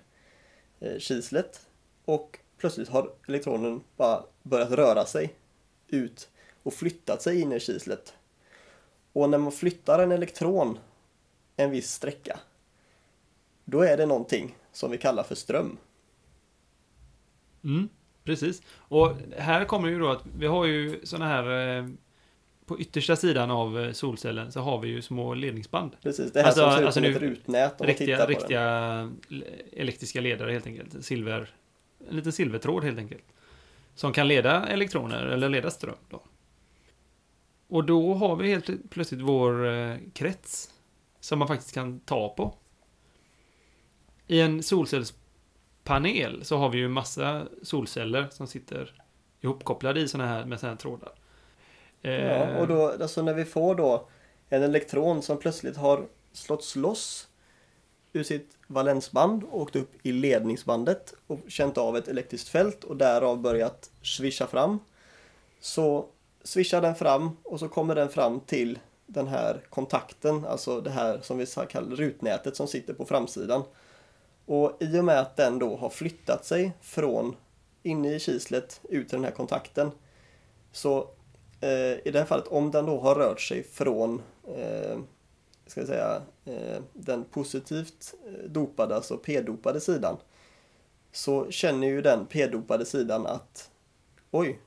eh, 0.80 0.98
kislet. 1.00 1.62
Och 2.06 2.40
plötsligt 2.58 2.90
har 2.90 3.12
elektronen 3.28 3.82
bara 3.98 4.24
börjat 4.44 4.72
röra 4.72 5.06
sig 5.06 5.34
ut 5.88 6.30
och 6.64 6.74
flyttat 6.74 7.22
sig 7.22 7.42
in 7.42 7.52
i 7.52 7.60
kislet. 7.60 8.14
Och 9.14 9.30
när 9.30 9.38
man 9.38 9.52
flyttar 9.52 10.00
en 10.00 10.12
elektron 10.12 10.78
en 11.56 11.72
viss 11.72 11.92
sträcka 11.92 12.40
då 13.66 13.82
är 13.82 13.98
det 13.98 14.06
någonting 14.06 14.56
som 14.72 14.92
vi 14.92 14.98
kallar 14.98 15.24
för 15.24 15.36
ström. 15.36 15.78
Mm, 17.64 17.90
precis. 18.24 18.62
Och 18.76 19.12
här 19.38 19.66
kommer 19.66 19.88
ju 19.90 20.00
då 20.00 20.10
att 20.12 20.24
vi 20.38 20.48
har 20.48 20.66
ju 20.66 21.00
såna 21.04 21.28
här 21.28 21.78
eh, 21.78 21.88
på 22.66 22.80
yttersta 22.80 23.16
sidan 23.16 23.52
av 23.52 23.80
eh, 23.80 23.92
solcellen 23.92 24.52
så 24.52 24.60
har 24.60 24.80
vi 24.80 24.88
ju 24.88 25.02
små 25.02 25.34
ledningsband. 25.34 25.92
Precis, 26.04 26.32
det 26.32 26.40
här 26.42 26.48
Alltså- 26.48 26.62
som 26.62 26.72
ser 26.72 26.80
ut 26.82 26.86
alltså 26.86 27.02
som 27.02 27.10
ett 27.12 27.22
rutnät 27.22 27.72
om 27.72 27.76
man 27.80 27.88
Riktiga, 27.88 28.16
tittar 28.18 28.26
på 28.26 28.32
den. 28.32 28.40
riktiga 28.40 29.12
l- 29.30 29.46
elektriska 29.74 30.22
ledare 30.22 30.52
helt 30.52 30.68
enkelt. 30.68 31.06
Silver, 31.06 31.50
en 32.10 32.16
liten 32.16 32.32
silvertråd 32.32 32.84
helt 32.84 32.98
enkelt. 32.98 33.24
Som 33.96 34.14
kan 34.14 34.28
leda 34.28 34.68
elektroner 34.68 35.26
eller 35.26 35.50
leda 35.50 35.70
ström. 35.72 35.96
Då. 36.10 36.22
Och 37.70 37.84
då 37.84 38.14
har 38.14 38.36
vi 38.36 38.50
helt 38.50 38.90
plötsligt 38.90 39.22
vår 39.22 39.68
eh, 39.68 39.98
krets 40.14 40.74
som 41.20 41.40
man 41.40 41.48
faktiskt 41.48 41.74
kan 41.74 42.00
ta 42.00 42.30
på. 42.30 42.54
I 44.28 44.42
en 44.42 44.64
solcellspanel 44.64 46.46
så 46.46 46.58
har 46.58 46.70
vi 46.70 46.78
ju 46.78 46.88
massa 46.88 47.48
solceller 47.64 48.28
som 48.32 48.48
sitter 48.48 49.02
ihopkopplade 49.42 50.00
i 50.00 50.08
sådana 50.08 50.30
här 50.30 50.46
med 50.46 50.60
sådana 50.60 50.74
här 50.74 50.80
trådar. 50.80 51.12
Ja, 52.02 52.60
och 52.60 52.68
då, 52.68 52.92
alltså 53.02 53.22
när 53.22 53.34
vi 53.34 53.46
får 53.46 53.76
då 53.76 54.08
en 54.50 54.64
elektron 54.64 55.22
som 55.22 55.38
plötsligt 55.38 55.78
har 55.78 56.06
slått 56.34 56.76
loss 56.76 57.28
ur 58.14 58.24
sitt 58.24 58.58
valensband 58.68 59.44
och 59.44 59.62
åkt 59.62 59.76
upp 59.76 59.92
i 60.04 60.12
ledningsbandet 60.12 61.14
och 61.28 61.40
känt 61.48 61.78
av 61.78 61.98
ett 61.98 62.08
elektriskt 62.08 62.50
fält 62.50 62.84
och 62.84 62.98
därav 62.98 63.42
börjat 63.42 63.92
svischa 64.02 64.48
fram. 64.48 64.80
Så 65.60 66.06
swishar 66.44 66.82
den 66.82 66.96
fram 66.96 67.38
och 67.44 67.60
så 67.60 67.68
kommer 67.68 67.96
den 67.96 68.10
fram 68.10 68.40
till 68.40 68.80
den 69.06 69.28
här 69.28 69.62
kontakten, 69.70 70.46
alltså 70.46 70.82
det 70.82 70.90
här 70.90 71.20
som 71.22 71.38
vi 71.38 71.46
kallar 71.46 71.96
rutnätet 71.96 72.56
som 72.56 72.68
sitter 72.68 72.94
på 72.94 73.06
framsidan. 73.06 73.64
Och 74.46 74.78
i 74.80 75.00
och 75.00 75.06
med 75.06 75.20
att 75.20 75.38
den 75.38 75.60
då 75.60 75.76
har 75.76 75.90
flyttat 75.90 76.46
sig 76.46 76.72
från 76.82 77.36
inne 77.84 78.16
i 78.16 78.20
kislet 78.20 78.82
ut 78.84 79.10
till 79.10 79.18
den 79.18 79.26
här 79.26 79.32
kontakten 79.32 79.92
så 80.72 81.10
eh, 81.62 82.08
i 82.08 82.12
det 82.14 82.20
här 82.20 82.26
fallet 82.26 82.48
om 82.48 82.72
den 82.72 82.86
då 82.86 83.00
har 83.00 83.16
rört 83.16 83.42
sig 83.42 83.64
från 83.64 84.22
eh, 84.58 85.00
ska 85.68 85.82
jag 85.82 85.88
säga, 85.88 86.22
eh, 86.46 86.82
den 86.94 87.24
positivt 87.24 88.14
eh, 88.28 88.50
dopade, 88.50 88.96
alltså 88.96 89.18
p-dopade 89.18 89.82
sidan 89.82 90.18
så 91.12 91.52
känner 91.52 91.88
ju 91.88 92.02
den 92.02 92.26
p-dopade 92.26 92.86
sidan 92.86 93.26
att 93.26 93.70
oj, 94.32 94.60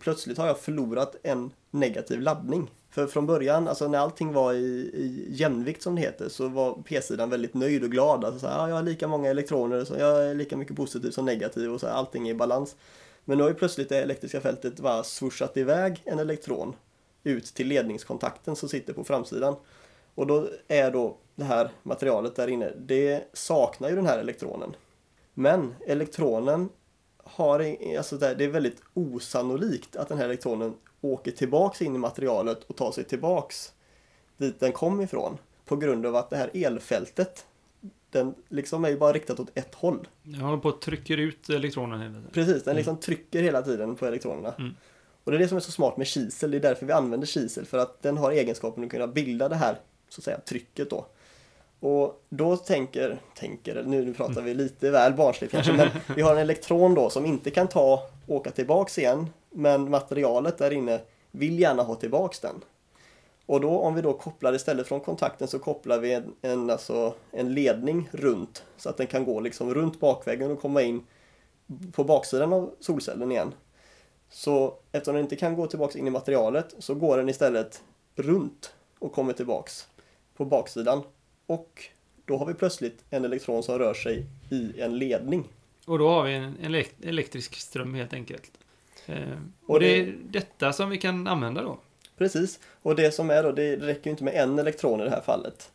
plötsligt 0.00 0.38
har 0.38 0.46
jag 0.46 0.58
förlorat 0.58 1.16
en 1.22 1.50
negativ 1.70 2.20
laddning. 2.20 2.70
För 2.90 3.06
från 3.06 3.26
början, 3.26 3.68
alltså 3.68 3.88
när 3.88 3.98
allting 3.98 4.32
var 4.32 4.52
i, 4.52 4.90
i 4.94 5.26
jämvikt 5.30 5.82
som 5.82 5.94
det 5.94 6.00
heter, 6.00 6.28
så 6.28 6.48
var 6.48 6.82
p-sidan 6.84 7.30
väldigt 7.30 7.54
nöjd 7.54 7.84
och 7.84 7.90
glad. 7.90 8.24
Alltså 8.24 8.40
så 8.40 8.46
här, 8.46 8.58
ja, 8.58 8.68
jag 8.68 8.76
har 8.76 8.82
lika 8.82 9.08
många 9.08 9.30
elektroner, 9.30 9.84
så 9.84 9.94
jag 9.98 10.24
är 10.24 10.34
lika 10.34 10.56
mycket 10.56 10.76
positiv 10.76 11.10
som 11.10 11.24
negativ 11.24 11.72
och 11.72 11.80
så 11.80 11.86
här, 11.86 11.94
allting 11.94 12.28
är 12.28 12.30
i 12.30 12.34
balans. 12.34 12.76
Men 13.24 13.38
nu 13.38 13.44
har 13.44 13.50
ju 13.50 13.56
plötsligt 13.56 13.88
det 13.88 14.02
elektriska 14.02 14.40
fältet 14.40 14.80
bara 14.80 15.02
swooshat 15.02 15.56
iväg 15.56 16.02
en 16.04 16.18
elektron 16.18 16.76
ut 17.22 17.44
till 17.44 17.68
ledningskontakten 17.68 18.56
som 18.56 18.68
sitter 18.68 18.92
på 18.92 19.04
framsidan. 19.04 19.56
Och 20.14 20.26
då 20.26 20.48
är 20.68 20.90
då 20.90 21.16
det 21.34 21.44
här 21.44 21.70
materialet 21.82 22.36
där 22.36 22.48
inne, 22.48 22.72
det 22.78 23.24
saknar 23.32 23.88
ju 23.88 23.96
den 23.96 24.06
här 24.06 24.18
elektronen. 24.18 24.76
Men 25.34 25.74
elektronen 25.86 26.68
har, 27.24 27.76
alltså 27.98 28.16
det 28.16 28.44
är 28.44 28.48
väldigt 28.48 28.82
osannolikt 28.94 29.96
att 29.96 30.08
den 30.08 30.18
här 30.18 30.24
elektronen 30.24 30.74
åker 31.00 31.30
tillbaks 31.30 31.82
in 31.82 31.94
i 31.94 31.98
materialet 31.98 32.64
och 32.64 32.76
tar 32.76 32.92
sig 32.92 33.04
tillbaks 33.04 33.72
dit 34.36 34.60
den 34.60 34.72
kom 34.72 35.00
ifrån. 35.00 35.38
På 35.64 35.76
grund 35.76 36.06
av 36.06 36.16
att 36.16 36.30
det 36.30 36.36
här 36.36 36.50
elfältet, 36.54 37.46
den 38.10 38.34
liksom 38.48 38.84
är 38.84 38.88
ju 38.88 38.98
bara 38.98 39.12
riktat 39.12 39.40
åt 39.40 39.50
ett 39.54 39.74
håll. 39.74 40.08
Den 40.22 40.40
håller 40.40 40.58
på 40.58 40.68
att 40.68 40.80
trycker 40.80 41.16
ut 41.16 41.48
elektronerna 41.48 42.02
hela 42.02 42.14
tiden. 42.14 42.30
Precis, 42.32 42.64
den 42.64 42.76
liksom 42.76 42.92
mm. 42.92 43.00
trycker 43.00 43.42
hela 43.42 43.62
tiden 43.62 43.96
på 43.96 44.06
elektronerna. 44.06 44.54
Mm. 44.58 44.74
Och 45.24 45.30
det 45.32 45.36
är 45.36 45.38
det 45.38 45.48
som 45.48 45.56
är 45.56 45.60
så 45.60 45.72
smart 45.72 45.96
med 45.96 46.06
kisel, 46.06 46.50
det 46.50 46.56
är 46.56 46.60
därför 46.60 46.86
vi 46.86 46.92
använder 46.92 47.26
kisel, 47.26 47.66
för 47.66 47.78
att 47.78 48.02
den 48.02 48.16
har 48.16 48.32
egenskapen 48.32 48.84
att 48.84 48.90
kunna 48.90 49.06
bilda 49.06 49.48
det 49.48 49.56
här, 49.56 49.78
så 50.08 50.20
att 50.20 50.24
säga, 50.24 50.40
trycket 50.40 50.90
då. 50.90 51.06
Och 51.84 52.24
då 52.28 52.56
tänker, 52.56 53.18
tänker 53.34 53.82
nu, 53.82 54.04
nu 54.04 54.14
pratar 54.14 54.42
vi 54.42 54.54
lite 54.54 54.90
väl 54.90 55.12
barnsligt 55.12 55.52
kanske, 55.52 55.72
men 55.72 55.88
vi 56.16 56.22
har 56.22 56.32
en 56.32 56.38
elektron 56.38 56.94
då 56.94 57.10
som 57.10 57.26
inte 57.26 57.50
kan 57.50 57.68
ta, 57.68 58.02
åka 58.26 58.50
tillbaks 58.50 58.98
igen, 58.98 59.30
men 59.50 59.90
materialet 59.90 60.58
där 60.58 60.70
inne 60.70 61.00
vill 61.30 61.58
gärna 61.58 61.82
ha 61.82 61.94
tillbaks 61.94 62.40
den. 62.40 62.64
Och 63.46 63.60
då 63.60 63.78
om 63.78 63.94
vi 63.94 64.02
då 64.02 64.12
kopplar 64.12 64.54
istället 64.54 64.88
från 64.88 65.00
kontakten 65.00 65.48
så 65.48 65.58
kopplar 65.58 65.98
vi 65.98 66.12
en, 66.12 66.34
en, 66.42 66.70
alltså, 66.70 67.14
en 67.30 67.54
ledning 67.54 68.08
runt 68.12 68.64
så 68.76 68.88
att 68.88 68.96
den 68.96 69.06
kan 69.06 69.24
gå 69.24 69.40
liksom 69.40 69.74
runt 69.74 70.00
bakväggen 70.00 70.50
och 70.50 70.60
komma 70.60 70.82
in 70.82 71.06
på 71.92 72.04
baksidan 72.04 72.52
av 72.52 72.70
solcellen 72.80 73.32
igen. 73.32 73.54
Så 74.30 74.74
eftersom 74.92 75.14
den 75.14 75.24
inte 75.24 75.36
kan 75.36 75.56
gå 75.56 75.66
tillbaks 75.66 75.96
in 75.96 76.06
i 76.06 76.10
materialet 76.10 76.74
så 76.78 76.94
går 76.94 77.16
den 77.16 77.28
istället 77.28 77.82
runt 78.16 78.74
och 78.98 79.12
kommer 79.12 79.32
tillbaks 79.32 79.88
på 80.36 80.44
baksidan. 80.44 81.02
Och 81.46 81.84
då 82.24 82.36
har 82.36 82.46
vi 82.46 82.54
plötsligt 82.54 83.04
en 83.10 83.24
elektron 83.24 83.62
som 83.62 83.78
rör 83.78 83.94
sig 83.94 84.26
i 84.50 84.80
en 84.80 84.98
ledning. 84.98 85.48
Och 85.86 85.98
då 85.98 86.08
har 86.08 86.24
vi 86.24 86.34
en 86.34 86.84
elektrisk 87.02 87.54
ström 87.54 87.94
helt 87.94 88.12
enkelt. 88.12 88.50
Eh, 89.06 89.38
och 89.66 89.80
det 89.80 89.86
är 89.86 90.14
detta 90.30 90.72
som 90.72 90.90
vi 90.90 90.98
kan 90.98 91.26
använda 91.26 91.62
då? 91.62 91.78
Precis, 92.16 92.60
och 92.82 92.96
det 92.96 93.10
som 93.10 93.30
är 93.30 93.42
då, 93.42 93.52
det 93.52 93.76
räcker 93.76 94.04
ju 94.04 94.10
inte 94.10 94.24
med 94.24 94.34
en 94.34 94.58
elektron 94.58 95.00
i 95.00 95.04
det 95.04 95.10
här 95.10 95.20
fallet. 95.20 95.70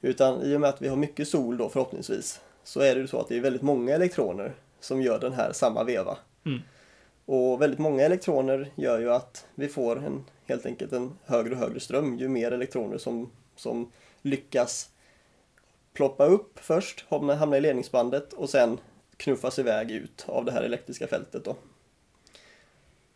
Utan 0.00 0.42
i 0.42 0.56
och 0.56 0.60
med 0.60 0.70
att 0.70 0.82
vi 0.82 0.88
har 0.88 0.96
mycket 0.96 1.28
sol 1.28 1.56
då 1.56 1.68
förhoppningsvis, 1.68 2.40
så 2.64 2.80
är 2.80 2.94
det 2.94 3.00
ju 3.00 3.06
så 3.06 3.20
att 3.20 3.28
det 3.28 3.36
är 3.36 3.40
väldigt 3.40 3.62
många 3.62 3.94
elektroner 3.94 4.54
som 4.80 5.02
gör 5.02 5.18
den 5.18 5.32
här 5.32 5.52
samma 5.52 5.84
veva. 5.84 6.18
Mm. 6.46 6.60
Och 7.24 7.62
väldigt 7.62 7.78
många 7.78 8.02
elektroner 8.02 8.70
gör 8.74 8.98
ju 9.00 9.12
att 9.12 9.46
vi 9.54 9.68
får 9.68 9.96
en, 9.96 10.24
helt 10.46 10.66
enkelt 10.66 10.92
en 10.92 11.18
högre 11.24 11.52
och 11.52 11.58
högre 11.58 11.80
ström 11.80 12.18
ju 12.18 12.28
mer 12.28 12.52
elektroner 12.52 12.98
som, 12.98 13.30
som 13.56 13.92
lyckas 14.22 14.90
ploppa 15.98 16.26
upp 16.26 16.58
först, 16.58 17.04
hamna, 17.08 17.56
i 17.56 17.60
ledningsbandet 17.60 18.32
och 18.32 18.50
sen 18.50 18.80
knuffas 19.16 19.58
iväg 19.58 19.90
ut 19.90 20.24
av 20.28 20.44
det 20.44 20.52
här 20.52 20.62
elektriska 20.62 21.06
fältet 21.06 21.44
då. 21.44 21.56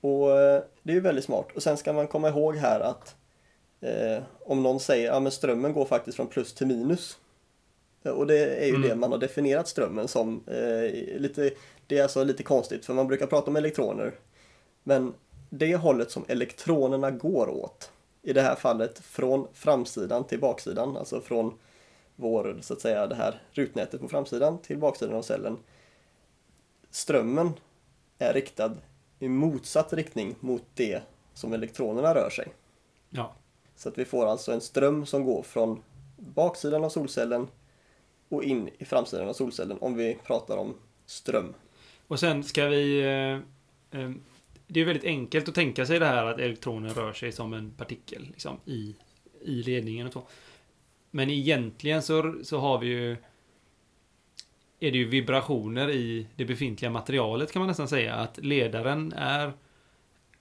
Och 0.00 0.40
eh, 0.40 0.62
det 0.82 0.92
är 0.92 0.94
ju 0.94 1.00
väldigt 1.00 1.24
smart. 1.24 1.46
Och 1.54 1.62
sen 1.62 1.76
ska 1.76 1.92
man 1.92 2.06
komma 2.06 2.28
ihåg 2.28 2.56
här 2.56 2.80
att 2.80 3.16
eh, 3.80 4.22
om 4.40 4.62
någon 4.62 4.80
säger 4.80 5.10
att 5.10 5.24
ja, 5.24 5.30
strömmen 5.30 5.72
går 5.72 5.84
faktiskt 5.84 6.16
från 6.16 6.26
plus 6.26 6.54
till 6.54 6.66
minus. 6.66 7.18
Och 8.02 8.26
det 8.26 8.38
är 8.38 8.66
ju 8.66 8.74
mm. 8.74 8.88
det 8.88 8.94
man 8.94 9.12
har 9.12 9.18
definierat 9.18 9.68
strömmen 9.68 10.08
som. 10.08 10.44
Eh, 10.46 11.20
lite, 11.20 11.50
det 11.86 11.98
är 11.98 12.02
alltså 12.02 12.24
lite 12.24 12.42
konstigt 12.42 12.86
för 12.86 12.94
man 12.94 13.08
brukar 13.08 13.26
prata 13.26 13.50
om 13.50 13.56
elektroner. 13.56 14.14
Men 14.82 15.14
det 15.50 15.76
hållet 15.76 16.10
som 16.10 16.24
elektronerna 16.28 17.10
går 17.10 17.48
åt, 17.48 17.90
i 18.22 18.32
det 18.32 18.42
här 18.42 18.54
fallet 18.54 18.98
från 18.98 19.46
framsidan 19.52 20.24
till 20.24 20.40
baksidan, 20.40 20.96
alltså 20.96 21.20
från 21.20 21.58
vår, 22.16 22.58
så 22.60 22.74
att 22.74 22.80
säga, 22.80 23.06
det 23.06 23.14
här 23.14 23.42
rutnätet 23.52 24.00
på 24.00 24.08
framsidan 24.08 24.58
till 24.58 24.78
baksidan 24.78 25.14
av 25.14 25.22
cellen. 25.22 25.58
Strömmen 26.90 27.50
är 28.18 28.32
riktad 28.32 28.72
i 29.18 29.28
motsatt 29.28 29.92
riktning 29.92 30.34
mot 30.40 30.62
det 30.74 31.02
som 31.34 31.52
elektronerna 31.52 32.14
rör 32.14 32.30
sig. 32.30 32.48
Ja. 33.10 33.34
Så 33.76 33.88
att 33.88 33.98
vi 33.98 34.04
får 34.04 34.26
alltså 34.26 34.52
en 34.52 34.60
ström 34.60 35.06
som 35.06 35.24
går 35.24 35.42
från 35.42 35.82
baksidan 36.16 36.84
av 36.84 36.88
solcellen 36.88 37.48
och 38.28 38.44
in 38.44 38.70
i 38.78 38.84
framsidan 38.84 39.28
av 39.28 39.32
solcellen 39.32 39.78
om 39.80 39.96
vi 39.96 40.18
pratar 40.24 40.56
om 40.56 40.74
ström. 41.06 41.54
Och 42.06 42.20
sen 42.20 42.44
ska 42.44 42.66
vi... 42.66 43.00
Eh, 43.00 44.00
eh, 44.00 44.10
det 44.66 44.80
är 44.80 44.84
väldigt 44.84 45.04
enkelt 45.04 45.48
att 45.48 45.54
tänka 45.54 45.86
sig 45.86 45.98
det 45.98 46.06
här 46.06 46.26
att 46.26 46.38
elektroner 46.38 46.88
rör 46.88 47.12
sig 47.12 47.32
som 47.32 47.54
en 47.54 47.70
partikel 47.70 48.22
liksom, 48.22 48.60
i, 48.64 48.96
i 49.40 49.62
ledningen 49.62 50.06
och 50.06 50.12
så. 50.12 50.22
Men 51.14 51.30
egentligen 51.30 52.02
så, 52.02 52.34
så 52.42 52.58
har 52.58 52.78
vi 52.78 52.86
ju 52.86 53.16
är 54.80 54.90
det 54.90 54.98
ju 54.98 55.04
vibrationer 55.04 55.90
i 55.90 56.26
det 56.36 56.44
befintliga 56.44 56.90
materialet 56.90 57.52
kan 57.52 57.60
man 57.60 57.68
nästan 57.68 57.88
säga. 57.88 58.14
Att 58.14 58.38
ledaren 58.38 59.12
är 59.16 59.52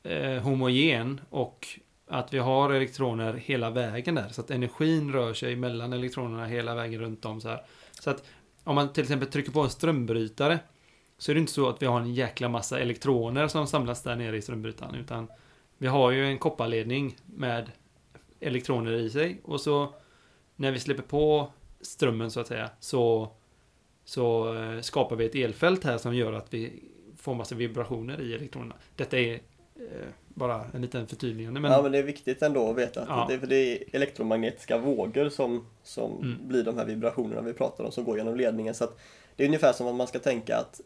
eh, 0.04 0.42
homogen 0.42 1.22
och 1.30 1.68
att 2.08 2.34
vi 2.34 2.38
har 2.38 2.70
elektroner 2.70 3.34
hela 3.34 3.70
vägen 3.70 4.16
där. 4.16 4.30
Så 4.30 4.42
att 4.42 4.52
energin 4.52 5.14
rör 5.14 5.34
sig 5.34 5.56
mellan 5.56 5.94
elektronerna 5.94 6.46
hela 6.46 6.76
vägen 6.76 7.02
runt 7.02 7.26
om 7.26 7.42
så 7.42 7.50
här. 7.50 7.62
Så 8.00 8.10
att 8.10 8.24
om 8.64 8.76
man 8.76 8.94
till 8.94 9.04
exempel 9.04 9.28
trycker 9.28 9.52
på 9.52 9.62
en 9.62 9.70
strömbrytare 9.70 10.60
så 11.18 11.32
är 11.32 11.34
det 11.34 11.42
inte 11.42 11.54
så 11.54 11.70
att 11.70 11.82
vi 11.82 11.86
har 11.86 12.00
en 12.00 12.14
jäkla 12.14 12.50
massa 12.50 12.80
elektroner 12.80 13.48
som 13.48 13.68
samlas 13.68 14.04
där 14.04 14.16
nere 14.16 14.38
i 14.38 14.42
strömbrytaren. 14.42 14.96
Utan 14.96 15.28
vi 15.78 15.88
har 15.88 16.12
ju 16.12 16.26
en 16.26 16.38
kopparledning 16.38 17.18
med 17.26 17.72
elektroner 18.40 18.92
i 18.92 19.10
sig 19.10 19.40
och 19.44 19.62
så 19.62 19.94
när 20.62 20.72
vi 20.72 20.80
släpper 20.80 21.04
på 21.04 21.50
strömmen 21.82 22.32
så 22.32 22.40
att 22.40 22.48
säga 22.48 22.70
så 22.80 23.32
så 24.06 24.56
eh, 24.56 24.82
skapar 24.82 25.16
vi 25.16 25.26
ett 25.26 25.36
elfält 25.36 25.84
här 25.84 25.98
som 25.98 26.16
gör 26.16 26.34
att 26.34 26.54
vi 26.54 26.84
får 27.18 27.36
massa 27.36 27.56
vibrationer 27.56 28.22
i 28.22 28.34
elektronerna. 28.34 28.76
Detta 28.96 29.20
är 29.20 29.34
eh, 29.34 30.08
bara 30.28 30.66
en 30.74 30.82
liten 30.82 31.08
förtydligande. 31.08 31.60
Men... 31.60 31.72
Ja, 31.72 31.82
men 31.82 31.92
det 31.92 31.98
är 31.98 32.04
viktigt 32.04 32.42
ändå 32.42 32.70
att 32.70 32.78
veta 32.78 33.02
att 33.02 33.08
ja. 33.08 33.26
det, 33.30 33.48
det, 33.48 33.56
är 33.56 33.84
elektromagnetiska 33.96 34.78
vågor 34.78 35.30
som, 35.30 35.66
som 35.84 36.12
mm. 36.22 36.48
blir 36.48 36.64
de 36.64 36.78
här 36.78 36.86
vibrationerna 36.86 37.42
vi 37.42 37.54
pratar 37.54 37.84
om 37.84 37.92
som 37.92 38.04
går 38.04 38.18
genom 38.18 38.36
ledningen. 38.36 38.74
Så 38.74 38.88
Det 39.36 39.44
är 39.44 39.48
ungefär 39.48 39.74
som 39.74 39.88
att 39.88 39.96
man 39.96 40.08
ska 40.08 40.20
tänka 40.20 40.58
att 40.58 40.82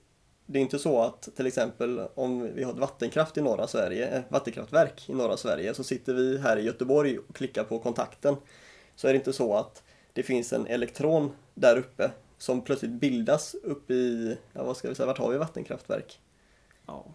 det 0.45 0.59
är 0.59 0.61
inte 0.61 0.79
så 0.79 1.01
att 1.01 1.29
till 1.35 1.47
exempel 1.47 2.01
om 2.15 2.53
vi 2.55 2.63
har 2.63 2.71
ett 2.71 2.79
vattenkraft 2.79 3.37
i 3.37 3.41
norra 3.41 3.67
Sverige, 3.67 4.07
ett 4.07 4.25
vattenkraftverk 4.29 5.09
i 5.09 5.13
norra 5.13 5.37
Sverige, 5.37 5.73
så 5.73 5.83
sitter 5.83 6.13
vi 6.13 6.37
här 6.37 6.57
i 6.57 6.61
Göteborg 6.61 7.17
och 7.17 7.35
klickar 7.35 7.63
på 7.63 7.79
kontakten. 7.79 8.35
Så 8.95 9.07
är 9.07 9.13
det 9.13 9.17
inte 9.17 9.33
så 9.33 9.55
att 9.55 9.83
det 10.13 10.23
finns 10.23 10.53
en 10.53 10.67
elektron 10.67 11.31
där 11.53 11.77
uppe 11.77 12.11
som 12.37 12.61
plötsligt 12.61 12.91
bildas 12.91 13.55
uppe 13.63 13.93
i, 13.93 14.37
ja 14.53 14.63
vad 14.63 14.77
ska 14.77 14.89
vi 14.89 14.95
säga, 14.95 15.07
vart 15.07 15.17
har 15.17 15.31
vi 15.31 15.37
vattenkraftverk? 15.37 16.19
Ja, 16.87 17.05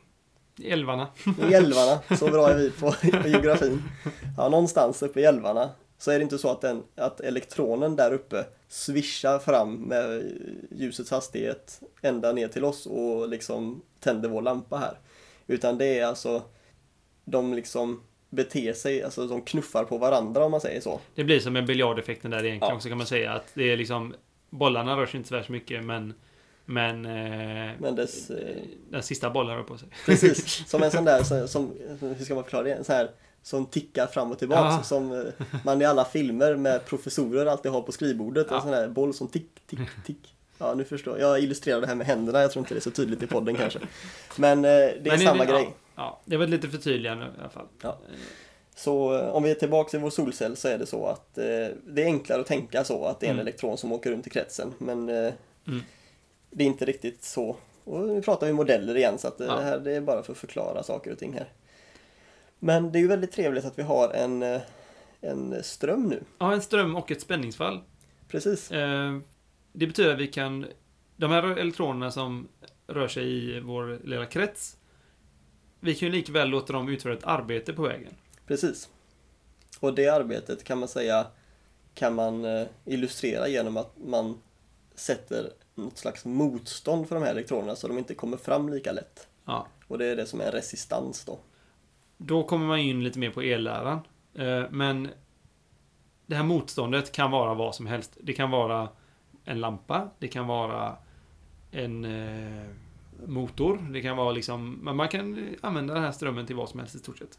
i 0.60 0.70
älvarna. 0.70 1.08
I 1.50 1.54
älvarna, 1.54 2.16
så 2.18 2.30
bra 2.30 2.50
är 2.50 2.58
vi 2.58 2.70
på, 2.70 2.92
på 3.22 3.28
geografin. 3.28 3.82
Ja, 4.36 4.48
någonstans 4.48 5.02
uppe 5.02 5.20
i 5.20 5.24
älvarna 5.24 5.70
så 5.98 6.10
är 6.10 6.18
det 6.18 6.22
inte 6.22 6.38
så 6.38 6.50
att, 6.50 6.60
den, 6.60 6.82
att 6.94 7.20
elektronen 7.20 7.96
där 7.96 8.12
uppe 8.12 8.46
svischar 8.68 9.38
fram 9.38 9.74
med 9.74 10.32
ljusets 10.70 11.10
hastighet 11.10 11.82
ända 12.02 12.32
ner 12.32 12.48
till 12.48 12.64
oss 12.64 12.86
och 12.86 13.28
liksom 13.28 13.82
tänder 14.00 14.28
vår 14.28 14.42
lampa 14.42 14.76
här. 14.76 14.98
Utan 15.46 15.78
det 15.78 15.98
är 15.98 16.06
alltså, 16.06 16.42
de 17.24 17.54
liksom 17.54 18.02
beter 18.30 18.72
sig, 18.72 19.02
alltså 19.02 19.26
de 19.26 19.42
knuffar 19.42 19.84
på 19.84 19.98
varandra 19.98 20.44
om 20.44 20.50
man 20.50 20.60
säger 20.60 20.80
så. 20.80 21.00
Det 21.14 21.24
blir 21.24 21.40
som 21.40 21.56
en 21.56 21.66
biljardeffekten 21.66 22.30
där 22.30 22.44
egentligen 22.44 22.70
ja. 22.70 22.76
också 22.76 22.88
kan 22.88 22.98
man 22.98 23.06
säga 23.06 23.32
att 23.32 23.46
det 23.54 23.72
är 23.72 23.76
liksom 23.76 24.14
bollarna 24.50 24.96
rör 24.96 25.06
sig 25.06 25.16
inte 25.16 25.28
så 25.28 25.34
värst 25.34 25.48
mycket 25.48 25.84
men 25.84 26.14
men, 26.64 27.06
eh, 27.06 27.70
men 27.78 27.94
dess, 27.96 28.30
eh, 28.30 28.56
den 28.90 29.02
sista 29.02 29.30
bollen 29.30 29.56
rör 29.56 29.62
på 29.62 29.78
sig. 29.78 29.88
Precis, 30.06 30.68
som 30.68 30.82
en 30.82 30.90
sån 30.90 31.04
där, 31.04 31.46
som, 31.46 31.72
hur 32.00 32.24
ska 32.24 32.34
man 32.34 32.44
förklara 32.44 32.62
det? 32.62 32.84
Så 32.84 32.92
här, 32.92 33.10
som 33.42 33.66
tickar 33.66 34.06
fram 34.06 34.30
och 34.30 34.38
tillbaka. 34.38 34.62
Ja. 34.62 34.82
Som 34.82 35.12
eh, 35.12 35.46
man 35.64 35.82
i 35.82 35.84
alla 35.84 36.04
filmer 36.04 36.56
med 36.56 36.86
professorer 36.86 37.46
alltid 37.46 37.72
har 37.72 37.82
på 37.82 37.92
skrivbordet. 37.92 38.46
Ja. 38.50 38.56
En 38.56 38.62
sån 38.62 38.70
där 38.70 38.88
boll 38.88 39.14
som 39.14 39.28
tick, 39.28 39.66
tick, 39.66 39.78
tick. 40.06 40.34
Ja, 40.58 40.74
nu 40.74 40.84
förstår 40.84 41.18
jag. 41.18 41.30
Jag 41.30 41.40
illustrerar 41.40 41.80
det 41.80 41.86
här 41.86 41.94
med 41.94 42.06
händerna. 42.06 42.40
Jag 42.40 42.50
tror 42.52 42.60
inte 42.60 42.74
det 42.74 42.78
är 42.78 42.82
så 42.82 42.90
tydligt 42.90 43.22
i 43.22 43.26
podden 43.26 43.54
kanske. 43.56 43.78
Men 44.36 44.58
eh, 44.58 44.70
det 44.70 44.70
är 44.74 45.00
Men 45.04 45.18
samma 45.18 45.44
det, 45.44 45.52
grej. 45.52 45.62
Ja, 45.64 45.72
ja, 46.00 46.20
det 46.24 46.36
var 46.36 46.46
lite 46.46 46.68
förtydligande 46.68 47.24
i 47.24 47.40
alla 47.40 47.50
fall. 47.50 47.66
Ja. 47.82 47.98
Så 48.74 49.18
eh, 49.18 49.28
om 49.28 49.42
vi 49.42 49.50
är 49.50 49.54
tillbaka 49.54 49.96
i 49.96 50.00
vår 50.00 50.10
solcell 50.10 50.56
så 50.56 50.68
är 50.68 50.78
det 50.78 50.86
så 50.86 51.06
att 51.06 51.38
eh, 51.38 51.44
det 51.86 52.02
är 52.02 52.04
enklare 52.04 52.40
att 52.40 52.46
tänka 52.46 52.84
så 52.84 53.04
att 53.04 53.20
det 53.20 53.26
är 53.26 53.30
en 53.30 53.36
mm. 53.36 53.46
elektron 53.46 53.78
som 53.78 53.92
åker 53.92 54.10
runt 54.10 54.26
i 54.26 54.30
kretsen. 54.30 54.72
Men 54.78 55.08
eh, 55.08 55.32
mm. 55.66 55.82
det 56.50 56.64
är 56.64 56.66
inte 56.66 56.84
riktigt 56.84 57.24
så. 57.24 57.56
Och 57.84 58.00
nu 58.00 58.22
pratar 58.22 58.46
vi 58.46 58.52
modeller 58.52 58.96
igen 58.96 59.18
så 59.18 59.28
att 59.28 59.36
ja. 59.38 59.56
det 59.56 59.62
här 59.62 59.78
det 59.78 59.92
är 59.92 60.00
bara 60.00 60.22
för 60.22 60.32
att 60.32 60.38
förklara 60.38 60.82
saker 60.82 61.12
och 61.12 61.18
ting 61.18 61.32
här. 61.32 61.48
Men 62.58 62.92
det 62.92 62.98
är 62.98 63.00
ju 63.00 63.08
väldigt 63.08 63.32
trevligt 63.32 63.64
att 63.64 63.78
vi 63.78 63.82
har 63.82 64.08
en, 64.14 64.42
eh, 64.42 64.60
en 65.20 65.62
ström 65.62 66.08
nu. 66.08 66.22
Ja, 66.38 66.52
en 66.52 66.62
ström 66.62 66.96
och 66.96 67.10
ett 67.10 67.20
spänningsfall. 67.20 67.80
Precis. 68.28 68.70
Eh, 68.70 69.18
det 69.72 69.86
betyder 69.86 70.12
att 70.12 70.20
vi 70.20 70.26
kan... 70.26 70.66
De 71.16 71.30
här 71.30 71.42
elektronerna 71.42 72.10
som 72.10 72.48
rör 72.86 73.08
sig 73.08 73.24
i 73.24 73.60
vår 73.60 73.98
lilla 74.04 74.26
krets, 74.26 74.76
vi 75.80 75.94
kan 75.94 76.08
ju 76.08 76.12
likväl 76.12 76.48
låta 76.48 76.72
dem 76.72 76.88
utföra 76.88 77.12
ett 77.12 77.24
arbete 77.24 77.72
på 77.72 77.82
vägen. 77.82 78.14
Precis. 78.46 78.88
Och 79.80 79.94
det 79.94 80.08
arbetet 80.08 80.64
kan 80.64 80.78
man 80.78 80.88
säga 80.88 81.26
kan 81.94 82.14
man 82.14 82.44
eh, 82.44 82.66
illustrera 82.84 83.48
genom 83.48 83.76
att 83.76 83.92
man 84.04 84.38
sätter 84.94 85.50
något 85.74 85.98
slags 85.98 86.24
motstånd 86.24 87.08
för 87.08 87.14
de 87.14 87.24
här 87.24 87.30
elektronerna 87.30 87.76
så 87.76 87.88
de 87.88 87.98
inte 87.98 88.14
kommer 88.14 88.36
fram 88.36 88.68
lika 88.68 88.92
lätt. 88.92 89.28
Ja. 89.44 89.66
Och 89.86 89.98
det 89.98 90.06
är 90.06 90.16
det 90.16 90.26
som 90.26 90.40
är 90.40 90.50
resistans 90.50 91.24
då. 91.24 91.38
Då 92.16 92.42
kommer 92.44 92.66
man 92.66 92.78
in 92.78 93.04
lite 93.04 93.18
mer 93.18 93.30
på 93.30 93.40
elläran. 93.40 94.00
Eh, 94.34 94.64
Men 94.70 95.08
det 96.26 96.36
här 96.36 96.44
motståndet 96.44 97.12
kan 97.12 97.30
vara 97.30 97.54
vad 97.54 97.74
som 97.74 97.86
helst. 97.86 98.16
Det 98.20 98.32
kan 98.32 98.50
vara 98.50 98.88
en 99.44 99.60
lampa, 99.60 100.10
det 100.18 100.28
kan 100.28 100.46
vara 100.46 100.96
en 101.70 102.04
eh, 102.04 102.66
motor, 103.26 103.76
det 103.92 104.02
kan 104.02 104.16
vara 104.16 104.32
liksom... 104.32 104.72
Men 104.82 104.96
man 104.96 105.08
kan 105.08 105.56
använda 105.60 105.94
den 105.94 106.02
här 106.02 106.12
strömmen 106.12 106.46
till 106.46 106.56
vad 106.56 106.68
som 106.68 106.80
helst 106.80 106.94
i 106.94 106.98
stort 106.98 107.18
sett. 107.18 107.38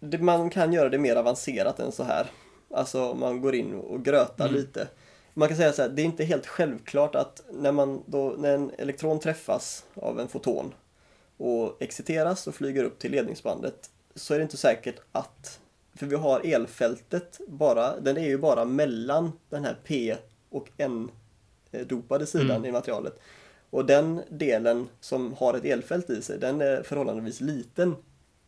Det, 0.00 0.18
man 0.18 0.50
kan 0.50 0.72
göra 0.72 0.88
det 0.88 0.98
mer 0.98 1.16
avancerat 1.16 1.80
än 1.80 1.92
så 1.92 2.02
här. 2.04 2.26
Alltså 2.70 3.14
man 3.14 3.40
går 3.40 3.54
in 3.54 3.74
och 3.74 4.04
grötar 4.04 4.48
Mm. 4.48 4.60
lite. 4.60 4.88
Man 5.34 5.48
kan 5.48 5.56
säga 5.56 5.72
så 5.72 5.82
här, 5.82 5.88
det 5.88 6.02
är 6.02 6.04
inte 6.04 6.24
helt 6.24 6.46
självklart 6.46 7.14
att 7.14 7.42
när, 7.52 7.72
man 7.72 8.02
då, 8.06 8.34
när 8.38 8.54
en 8.54 8.70
elektron 8.78 9.20
träffas 9.20 9.84
av 9.94 10.20
en 10.20 10.28
foton 10.28 10.74
och 11.36 11.82
exciteras 11.82 12.46
och 12.46 12.54
flyger 12.54 12.84
upp 12.84 12.98
till 12.98 13.10
ledningsbandet 13.12 13.90
så 14.14 14.34
är 14.34 14.38
det 14.38 14.42
inte 14.42 14.56
säkert 14.56 15.00
att, 15.12 15.60
för 15.94 16.06
vi 16.06 16.16
har 16.16 16.40
elfältet 16.54 17.40
bara, 17.48 18.00
den 18.00 18.16
är 18.16 18.28
ju 18.28 18.38
bara 18.38 18.64
mellan 18.64 19.32
den 19.50 19.64
här 19.64 19.76
P 19.84 20.16
och 20.50 20.68
N-dopade 20.76 22.26
sidan 22.26 22.50
Mm. 22.50 22.64
i 22.64 22.72
materialet. 22.72 23.20
Och 23.72 23.86
den 23.86 24.20
delen 24.28 24.88
som 25.00 25.34
har 25.34 25.54
ett 25.54 25.64
elfält 25.64 26.10
i 26.10 26.22
sig, 26.22 26.38
den 26.38 26.60
är 26.60 26.82
förhållandevis 26.82 27.40
liten 27.40 27.96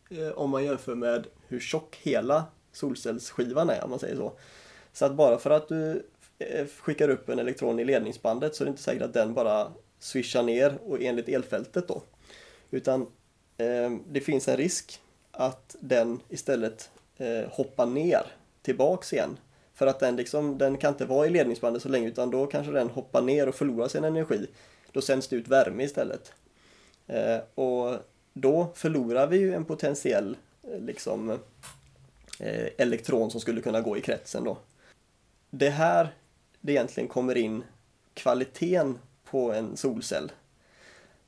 eh, 0.09 0.29
om 0.29 0.49
man 0.49 0.63
jämför 0.63 0.95
med 0.95 1.27
hur 1.47 1.59
tjock 1.59 1.99
hela 2.01 2.45
solcellsskivan 2.71 3.69
är, 3.69 3.83
om 3.83 3.89
man 3.89 3.99
säger 3.99 4.15
så. 4.15 4.33
Så 4.93 5.05
att 5.05 5.15
bara 5.15 5.37
för 5.37 5.49
att 5.49 5.67
du 5.67 6.05
eh, 6.39 6.67
skickar 6.67 7.09
upp 7.09 7.29
en 7.29 7.39
elektron 7.39 7.79
i 7.79 7.85
ledningsbandet 7.85 8.55
så 8.55 8.63
är 8.63 8.65
det 8.65 8.69
inte 8.69 8.81
säkert 8.81 9.01
att 9.01 9.13
den 9.13 9.33
bara 9.33 9.71
swishar 9.99 10.43
ner 10.43 10.77
och 10.85 11.01
enligt 11.01 11.29
elfältet 11.29 11.87
då. 11.87 12.01
Utan 12.71 13.01
eh, 13.57 13.91
det 14.07 14.21
finns 14.21 14.47
en 14.47 14.57
risk 14.57 14.99
att 15.31 15.75
den 15.79 16.19
istället 16.29 16.89
eh, 17.17 17.49
hoppar 17.51 17.85
ner 17.85 18.25
tillbaks 18.61 19.13
igen. 19.13 19.37
För 19.73 19.87
att 19.87 19.99
den, 19.99 20.15
liksom, 20.15 20.57
den 20.57 20.77
kan 20.77 20.93
inte 20.93 21.05
vara 21.05 21.27
i 21.27 21.29
ledningsbandet 21.29 21.81
så 21.81 21.89
länge 21.89 22.07
utan 22.07 22.31
då 22.31 22.47
kanske 22.47 22.71
den 22.71 22.89
hoppar 22.89 23.21
ner 23.21 23.49
och 23.49 23.55
förlorar 23.55 23.87
sin 23.87 24.03
energi. 24.03 24.47
Då 24.95 25.01
sänds 25.01 25.27
det 25.27 25.35
ut 25.35 25.47
värme 25.47 25.83
istället. 25.83 26.33
Eh, 27.07 27.37
och 27.55 27.97
då 28.33 28.71
förlorar 28.75 29.27
vi 29.27 29.37
ju 29.37 29.53
en 29.53 29.65
potentiell 29.65 30.37
eh, 30.63 30.79
liksom, 30.79 31.29
eh, 32.39 32.67
elektron 32.77 33.31
som 33.31 33.41
skulle 33.41 33.61
kunna 33.61 33.81
gå 33.81 33.97
i 33.97 34.01
kretsen 34.01 34.43
då. 34.43 34.57
Det 35.49 35.69
här 35.69 36.15
det 36.61 36.71
egentligen 36.71 37.09
kommer 37.09 37.37
in 37.37 37.63
kvaliteten 38.13 38.99
på 39.23 39.53
en 39.53 39.77
solcell. 39.77 40.31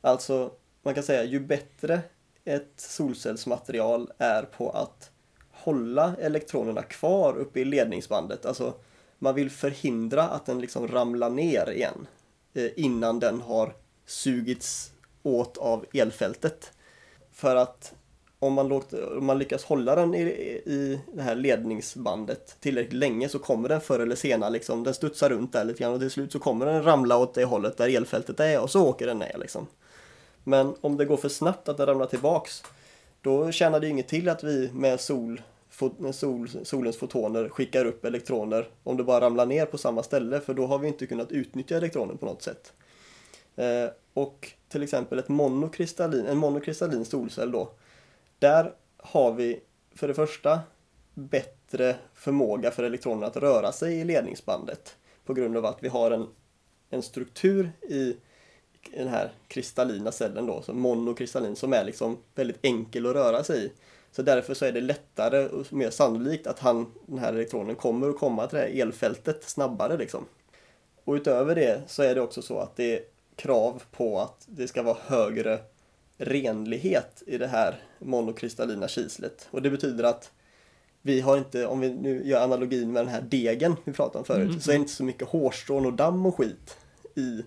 Alltså, 0.02 0.52
man 0.82 0.94
kan 0.94 1.04
säga 1.04 1.24
ju 1.24 1.40
bättre 1.40 2.02
ett 2.46 2.74
solcellsmaterial 2.76 4.12
är 4.18 4.44
på 4.44 4.70
att 4.70 5.12
hålla 5.52 6.16
elektronerna 6.20 6.82
kvar 6.82 7.38
uppe 7.38 7.60
i 7.60 7.66
ledningsbandet. 7.66 8.46
Alltså, 8.46 8.74
man 9.20 9.36
vill 9.36 9.50
förhindra 9.50 10.24
att 10.24 10.46
den 10.46 10.62
liksom 10.62 10.88
ramlar 10.88 11.30
ner 11.30 11.72
igen 11.72 12.08
Eh, 12.58 12.70
innan 12.76 13.20
den 13.20 13.42
har 13.42 13.74
sugits 14.06 14.92
åt 15.24 15.58
av 15.58 15.86
elfältet. 15.94 16.72
För 17.32 17.56
att 17.56 17.94
om 18.40 18.54
man, 18.54 18.68
låter, 18.68 19.18
om 19.18 19.26
man 19.26 19.40
lyckas 19.40 19.64
hålla 19.64 19.96
den 19.96 20.16
i, 20.16 20.22
i 20.66 21.00
det 21.14 21.22
här 21.22 21.36
ledningsbandet 21.36 22.56
tillräckligt 22.60 22.94
länge 22.94 23.30
så 23.30 23.40
kommer 23.40 23.70
den 23.70 23.82
förr 23.82 24.00
eller 24.00 24.16
senare, 24.16 24.50
liksom, 24.50 24.84
den 24.84 24.94
studsar 24.94 25.30
runt 25.30 25.54
där 25.54 25.66
lite 25.66 25.80
grann 25.80 25.94
och 25.94 26.00
till 26.00 26.12
slut 26.12 26.32
så 26.32 26.40
kommer 26.40 26.66
den 26.66 26.84
ramla 26.84 27.18
åt 27.18 27.34
det 27.34 27.46
hållet 27.46 27.78
där 27.78 27.96
elfältet 27.96 28.40
är 28.40 28.62
och 28.62 28.72
så 28.72 28.88
åker 28.88 29.08
den 29.08 29.20
ner. 29.20 29.38
Liksom. 29.40 29.68
Men 30.44 30.76
om 30.82 30.98
det 30.98 31.06
går 31.06 31.18
för 31.18 31.30
snabbt 31.30 31.70
att 31.70 31.78
den 31.78 31.86
ramlar 31.86 32.06
tillbaks 32.06 32.64
då 33.22 33.52
tjänar 33.52 33.80
det 33.80 33.86
ju 33.86 33.92
inget 33.92 34.08
till 34.08 34.30
att 34.30 34.44
vi 34.44 34.70
med 34.74 35.00
sol, 35.00 35.42
sol, 36.12 36.50
solens 36.64 36.98
fotoner 36.98 37.50
skickar 37.50 37.86
upp 37.86 38.06
elektroner 38.06 38.70
om 38.84 38.98
det 38.98 39.04
bara 39.04 39.26
ramlar 39.26 39.46
ner 39.46 39.66
på 39.66 39.78
samma 39.78 40.04
ställe 40.04 40.40
för 40.40 40.54
då 40.54 40.66
har 40.66 40.80
vi 40.80 40.88
inte 40.88 41.08
kunnat 41.08 41.32
utnyttja 41.32 41.78
elektronen 41.78 42.18
på 42.18 42.26
något 42.26 42.42
sätt. 42.42 42.74
Eh, 43.56 43.90
och 44.14 44.52
till 44.70 44.84
exempel 44.84 45.20
ett 45.20 45.30
monokristallin, 45.30 46.26
en 46.26 46.38
monokristallin 46.38 47.06
solcell 47.06 47.52
då. 47.52 47.72
Där 48.40 48.74
har 48.98 49.34
vi 49.34 49.60
för 49.96 50.08
det 50.08 50.14
första 50.14 50.60
bättre 51.14 51.96
förmåga 52.14 52.72
för 52.72 52.84
elektronerna 52.84 53.28
att 53.28 53.38
röra 53.38 53.72
sig 53.72 54.00
i 54.00 54.04
ledningsbandet 54.04 54.96
på 55.26 55.34
grund 55.34 55.58
av 55.58 55.66
att 55.66 55.84
vi 55.84 55.88
har 55.88 56.12
en, 56.12 56.28
en 56.90 57.02
struktur 57.02 57.72
i 57.82 58.16
den 58.96 59.08
här 59.08 59.32
kristallina 59.48 60.12
cellen 60.12 60.46
då, 60.46 60.62
så 60.62 60.74
monokristallin, 60.74 61.56
som 61.56 61.74
är 61.74 61.84
liksom 61.84 62.18
väldigt 62.36 62.60
enkel 62.62 63.06
att 63.06 63.16
röra 63.16 63.44
sig 63.44 63.66
i. 63.66 63.72
Så 64.18 64.24
därför 64.24 64.54
så 64.54 64.66
är 64.66 64.72
det 64.72 64.82
lättare 64.82 65.48
och 65.48 65.74
mer 65.74 65.90
sannolikt 65.90 66.48
att 66.48 66.60
han, 66.60 66.92
den 67.06 67.18
här 67.18 67.34
elektronen 67.34 67.76
kommer 67.76 68.10
att 68.10 68.18
komma 68.18 68.48
till 68.48 68.58
det 68.58 68.64
här 68.64 68.82
elfältet 68.82 69.44
snabbare 69.44 69.98
liksom. 69.98 70.26
Och 71.04 71.14
utöver 71.14 71.56
det 71.56 71.82
så 71.88 72.04
är 72.04 72.16
det 72.16 72.22
också 72.22 72.42
så 72.42 72.60
att 72.60 72.76
det 72.76 72.98
är 72.98 73.02
krav 73.36 73.84
på 73.92 74.20
att 74.20 74.46
det 74.46 74.68
ska 74.68 74.84
vara 74.84 74.98
högre 75.06 75.60
renlighet 76.18 77.24
i 77.28 77.38
det 77.38 77.48
här 77.48 77.82
monokristallina 78.00 78.88
kislet. 78.88 79.48
Och 79.52 79.62
det 79.62 79.70
betyder 79.70 80.04
att 80.04 80.32
vi 81.02 81.22
har 81.22 81.38
inte, 81.38 81.66
om 81.66 81.80
vi 81.80 81.94
nu 81.94 82.28
gör 82.28 82.44
analogin 82.44 82.92
med 82.92 83.02
den 83.06 83.14
här 83.14 83.22
degen 83.22 83.76
vi 83.84 83.94
pratade 83.94 84.20
om 84.20 84.26
förut, 84.26 84.50
Mm. 84.50 84.62
så 84.62 84.72
är 84.72 84.74
det 84.74 84.80
inte 84.80 84.94
så 84.94 85.04
mycket 85.04 85.28
hårstrån 85.28 85.86
och 85.86 85.94
damm 85.94 86.26
och 86.26 86.38
skit 86.38 86.78
i 87.16 87.44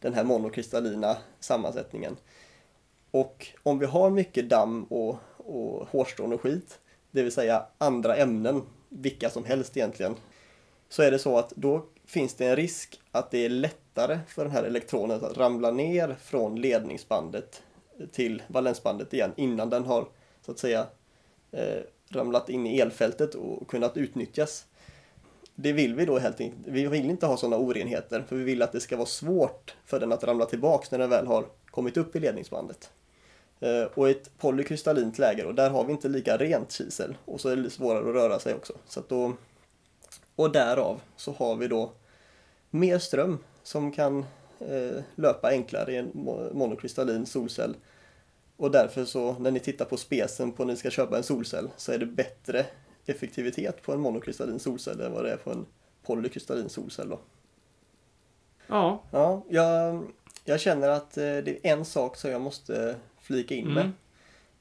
den 0.00 0.14
här 0.14 0.24
monokristallina 0.24 1.16
sammansättningen. 1.40 2.16
Och 3.10 3.46
om 3.62 3.78
vi 3.78 3.86
har 3.86 4.10
mycket 4.10 4.48
damm 4.48 4.84
och, 4.84 5.16
och 5.46 5.88
hårstrån 5.88 6.32
och 6.32 6.40
skit, 6.40 6.78
det 7.10 7.22
vill 7.22 7.32
säga 7.32 7.66
andra 7.78 8.16
ämnen, 8.16 8.62
vilka 8.88 9.30
som 9.30 9.44
helst 9.44 9.76
egentligen, 9.76 10.14
så 10.88 11.02
är 11.02 11.10
det 11.10 11.18
så 11.18 11.38
att 11.38 11.52
då 11.56 11.86
finns 12.04 12.34
det 12.34 12.46
en 12.46 12.56
risk 12.56 13.00
att 13.10 13.30
det 13.30 13.44
är 13.44 13.48
lättare 13.48 14.18
för 14.28 14.44
den 14.44 14.52
här 14.52 14.62
elektronen 14.62 15.24
att 15.24 15.36
ramla 15.36 15.70
ner 15.70 16.16
från 16.20 16.60
ledningsbandet 16.60 17.62
till 18.12 18.42
valensbandet 18.46 19.14
igen 19.14 19.32
innan 19.36 19.70
den 19.70 19.84
har 19.84 20.08
så 20.46 20.52
att 20.52 20.58
säga 20.58 20.86
eh, 21.52 21.80
ramlat 22.08 22.48
in 22.48 22.66
i 22.66 22.78
elfältet 22.78 23.34
och 23.34 23.68
kunnat 23.68 23.96
utnyttjas. 23.96 24.66
Det 25.54 25.72
vill 25.72 25.94
vi 25.94 26.04
då 26.04 26.18
helt 26.18 26.40
enkelt. 26.40 26.60
Vi 26.64 26.86
vill 26.86 27.10
inte 27.10 27.26
ha 27.26 27.36
sådana 27.36 27.56
orenheter 27.56 28.24
för 28.28 28.36
vi 28.36 28.44
vill 28.44 28.62
att 28.62 28.72
det 28.72 28.80
ska 28.80 28.96
vara 28.96 29.06
svårt 29.06 29.76
för 29.84 30.00
den 30.00 30.12
att 30.12 30.24
ramla 30.24 30.46
tillbaks 30.46 30.90
när 30.90 30.98
den 30.98 31.10
väl 31.10 31.26
har 31.26 31.46
kommit 31.70 31.96
upp 31.96 32.16
i 32.16 32.20
ledningsbandet. 32.20 32.90
Eh, 33.60 33.82
och 33.94 34.08
i 34.08 34.10
ett 34.12 34.38
polykristallint 34.38 35.18
läge 35.18 35.42
då, 35.42 35.52
där 35.52 35.70
har 35.70 35.84
vi 35.84 35.92
inte 35.92 36.08
lika 36.08 36.36
rent 36.36 36.72
kisel 36.72 37.16
och 37.24 37.40
så 37.40 37.48
är 37.48 37.56
det 37.56 37.70
svårare 37.70 38.08
att 38.08 38.14
röra 38.14 38.38
sig 38.38 38.54
också. 38.54 38.72
Så 38.86 39.02
då, 39.08 39.32
och 40.36 40.52
därav 40.52 41.00
så 41.16 41.32
har 41.32 41.56
vi 41.56 41.68
då 41.68 41.92
mer 42.70 42.98
ström 42.98 43.38
som 43.62 43.92
kan 43.92 44.24
eh, 44.58 45.02
löpa 45.14 45.48
enklare 45.48 45.92
i 45.92 45.96
en 45.96 46.12
mo- 46.12 46.54
monokristallin 46.54 47.26
solcell. 47.26 47.76
Och 48.56 48.70
därför 48.70 49.04
så 49.04 49.38
när 49.38 49.50
ni 49.50 49.60
tittar 49.60 49.84
på 49.84 49.96
spesen 49.96 50.52
på 50.52 50.64
när 50.64 50.72
ni 50.72 50.78
ska 50.78 50.90
köpa 50.90 51.16
en 51.16 51.22
solcell 51.22 51.70
så 51.76 51.92
är 51.92 51.98
det 51.98 52.06
bättre 52.06 52.66
effektivitet 53.06 53.82
på 53.82 53.92
en 53.92 54.00
monokristallin 54.00 54.58
solcell 54.58 55.00
än 55.00 55.12
vad 55.12 55.24
det 55.24 55.32
är 55.32 55.36
på 55.36 55.50
en 55.50 55.66
polykristallin 56.02 56.68
solcell. 56.68 57.08
Då. 57.08 57.18
Ja. 58.66 59.02
Ja, 59.10 59.44
jag, 59.48 60.04
jag 60.44 60.60
känner 60.60 60.88
att 60.88 61.16
eh, 61.16 61.22
det 61.22 61.50
är 61.50 61.72
en 61.72 61.84
sak 61.84 62.16
som 62.16 62.30
jag 62.30 62.40
måste 62.40 62.96
flika 63.30 63.54
in 63.54 63.74
med. 63.74 63.92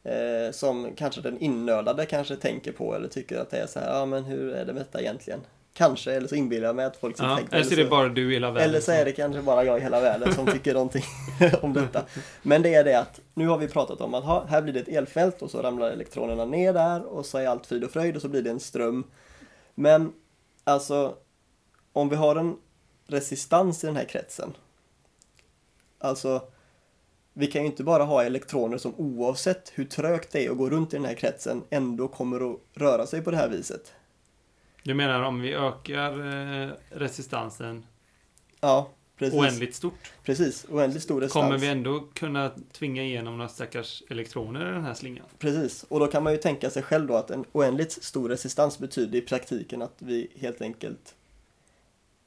Mm. 0.04 0.46
Eh, 0.48 0.52
som 0.52 0.96
kanske 0.96 1.22
den 1.22 1.40
innördade 1.40 2.06
kanske 2.06 2.36
tänker 2.36 2.72
på 2.72 2.96
eller 2.96 3.08
tycker 3.08 3.40
att 3.40 3.50
det 3.50 3.58
är 3.58 3.68
så 3.68 3.80
här, 3.80 4.00
ja 4.00 4.06
men 4.06 4.24
hur 4.24 4.54
är 4.54 4.66
det 4.66 4.74
med 4.74 4.82
detta 4.82 5.02
egentligen? 5.02 5.40
Kanske, 5.74 6.12
eller 6.12 6.28
så 6.28 6.36
inbillar 6.36 6.68
jag 6.68 6.76
mig 6.76 6.86
att 6.86 6.98
folk 6.98 7.18
som 7.18 7.30
ja. 7.30 7.38
tänker 7.38 7.56
Eller 7.56 7.66
så 7.66 7.74
är 7.74 7.78
det 7.78 7.86
bara 7.86 8.10
du 8.10 8.32
i 8.32 8.34
hela 8.34 8.52
världen. 8.52 8.70
eller 8.70 8.80
så 8.80 8.92
är 8.92 9.06
det 9.06 9.12
kanske 9.12 9.42
bara 9.42 9.64
jag 9.64 9.78
i 9.78 9.82
hela 9.82 10.00
världen 10.00 10.34
som 10.34 10.46
tycker 10.46 10.74
någonting 10.74 11.04
om 11.62 11.74
detta. 11.74 12.04
Men 12.42 12.62
det 12.62 12.74
är 12.74 12.84
det 12.84 13.00
att 13.00 13.20
nu 13.34 13.48
har 13.48 13.58
vi 13.58 13.68
pratat 13.68 14.02
om 14.02 14.14
att 14.14 14.24
ha, 14.24 14.46
här 14.46 14.62
blir 14.62 14.74
det 14.74 14.80
ett 14.80 14.88
elfält 14.88 15.42
och 15.42 15.52
så 15.52 15.62
ramlar 15.62 15.92
elektronerna 15.92 16.46
ner 16.46 16.74
där 16.74 17.04
och 17.04 17.26
så 17.26 17.38
är 17.38 17.48
allt 17.48 17.66
frid 17.66 17.84
och 17.84 17.92
fröjd 17.92 18.16
och 18.16 18.22
så 18.22 18.28
blir 18.28 18.42
det 18.42 18.50
en 18.50 18.60
ström. 18.60 19.04
Men 19.76 20.14
alltså 20.64 21.16
om 21.94 22.10
vi 22.10 22.16
har 22.16 22.36
en 22.36 22.58
resistans 23.08 23.84
i 23.84 23.88
den 23.88 23.96
här 23.96 24.06
kretsen. 24.06 24.54
Alltså 26.00 26.42
vi 27.34 27.48
kan 27.48 27.62
ju 27.62 27.68
inte 27.68 27.84
bara 27.84 28.04
ha 28.04 28.24
elektroner 28.24 28.78
som 28.78 28.94
oavsett 28.98 29.72
hur 29.76 29.86
trögt 29.86 30.32
det 30.32 30.46
är 30.46 30.52
att 30.52 30.58
gå 30.58 30.70
runt 30.70 30.94
i 30.94 30.96
den 30.96 31.06
här 31.06 31.14
kretsen 31.14 31.64
ändå 31.70 32.08
kommer 32.08 32.52
att 32.52 32.60
röra 32.74 33.06
sig 33.06 33.22
på 33.22 33.32
det 33.32 33.38
här 33.38 33.50
viset. 33.50 33.94
Du 34.84 34.94
menar 34.94 35.24
om 35.24 35.42
vi 35.42 35.54
ökar 35.54 36.12
eh, 36.12 36.70
resistansen 36.90 37.86
Ja, 38.62 38.90
precis. 39.18 39.40
oändligt 39.40 39.76
stort? 39.76 40.14
Precis, 40.24 40.66
oändligt 40.70 41.04
stor 41.04 41.22
resistans. 41.22 41.44
Kommer 41.46 41.58
vi 41.58 41.68
ändå 41.68 42.00
kunna 42.14 42.52
tvinga 42.72 43.04
igenom 43.04 43.38
några 43.38 43.50
stackars 43.50 44.04
elektroner 44.10 44.70
i 44.70 44.74
den 44.74 44.84
här 44.84 44.94
slingan? 44.94 45.26
Precis, 45.40 45.86
och 45.90 46.00
då 46.00 46.08
kan 46.08 46.24
man 46.24 46.34
ju 46.34 46.40
tänka 46.40 46.70
sig 46.70 46.84
själv 46.84 47.08
då 47.08 47.16
att 47.16 47.32
en 47.32 47.46
oändligt 47.52 47.92
stor 48.04 48.30
resistans 48.30 48.80
betyder 48.80 49.18
i 49.18 49.22
praktiken 49.22 49.82
att 49.82 49.96
vi 49.98 50.32
helt 50.36 50.62
enkelt 50.62 51.16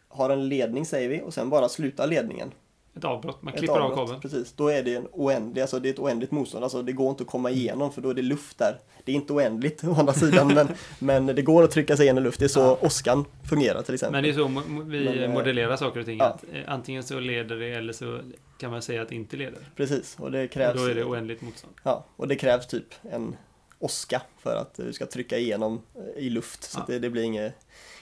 har 0.09 0.31
en 0.31 0.49
ledning 0.49 0.87
säger 0.87 1.09
vi 1.09 1.23
och 1.23 1.35
sen 1.35 1.51
bara 1.51 1.69
slutar 1.69 2.07
ledningen. 2.07 2.53
Ett 2.97 3.05
avbrott, 3.05 3.43
man 3.43 3.53
klipper 3.53 3.75
av 3.75 3.83
avbrott, 3.83 3.99
kabeln. 3.99 4.21
Precis, 4.21 4.53
då 4.53 4.69
är 4.69 4.83
det 4.83 4.95
en 4.95 5.07
oändlig, 5.13 5.63
alltså 5.63 5.79
det 5.81 5.89
är 5.89 5.93
ett 5.93 5.99
oändligt 5.99 6.31
motstånd, 6.31 6.65
alltså 6.65 6.83
det 6.83 6.93
går 6.93 7.11
inte 7.11 7.23
att 7.23 7.29
komma 7.29 7.51
igenom 7.51 7.93
för 7.93 8.03
då 8.03 8.11
är 8.11 8.15
det 8.15 8.23
luft 8.23 8.59
där. 8.59 8.79
Det 9.05 9.13
är 9.13 9.17
inte 9.17 9.33
oändligt 9.33 9.85
å 9.85 9.95
andra 9.95 10.13
sidan 10.13 10.55
men, 10.55 10.69
men 10.99 11.27
det 11.27 11.43
går 11.43 11.63
att 11.65 11.71
trycka 11.71 11.97
sig 11.97 12.05
igenom 12.05 12.23
luft, 12.25 12.39
det 12.39 12.45
är 12.47 12.49
så 12.49 12.61
Ja. 12.61 12.79
åskan 12.81 13.25
fungerar 13.49 13.83
till 13.83 13.95
exempel. 13.95 14.13
Men 14.13 14.23
det 14.25 14.31
är 14.31 14.35
så 14.35 14.85
vi 14.85 15.05
Men, 15.05 15.19
eh, 15.23 15.31
modellerar 15.31 15.77
saker 15.77 16.01
och 16.01 16.07
ting. 16.07 16.19
ja. 16.19 16.25
Att, 16.25 16.45
eh, 16.53 16.61
antingen 16.67 17.03
så 17.03 17.21
leder 17.21 17.57
det 17.57 17.69
eller 17.75 17.93
så 17.93 18.21
kan 18.59 18.71
man 18.71 18.83
säga 18.83 19.03
att 19.03 19.09
det 19.09 19.15
inte 19.15 19.37
leder. 19.37 19.59
Precis, 19.77 20.17
och 20.19 20.31
det 20.33 20.45
Och 20.45 20.51
krävs, 20.51 20.77
då 20.81 20.87
är 20.87 20.95
det 20.95 21.05
oändligt 21.05 21.43
motstånd. 21.43 21.75
ja, 21.83 22.07
och 22.17 22.29
det 22.29 22.37
krävs 22.37 22.67
typ 22.67 22.95
en 23.13 23.37
åska 23.79 24.23
för 24.39 24.57
att 24.57 24.75
du 24.75 24.93
ska 24.93 25.07
trycka 25.07 25.39
igenom 25.39 25.83
eh, 25.95 26.23
i 26.25 26.31
luft. 26.31 26.63
Så 26.65 26.79
Ja. 26.79 26.83
att 26.83 26.87
det, 26.87 26.99
det 26.99 27.11
blir 27.11 27.23
inget, 27.23 27.55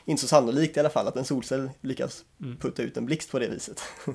inte 0.04 0.22
så 0.22 0.28
sannolikt 0.28 0.76
i 0.76 0.80
alla 0.80 0.90
fall 0.90 1.08
att 1.08 1.16
en 1.16 1.24
solcell 1.24 1.70
lyckas 1.80 2.24
Mm. 2.40 2.56
putta 2.56 2.82
ut 2.82 2.96
en 2.96 3.06
blixt 3.06 3.30
på 3.30 3.38
det 3.38 3.48
viset. 3.48 3.82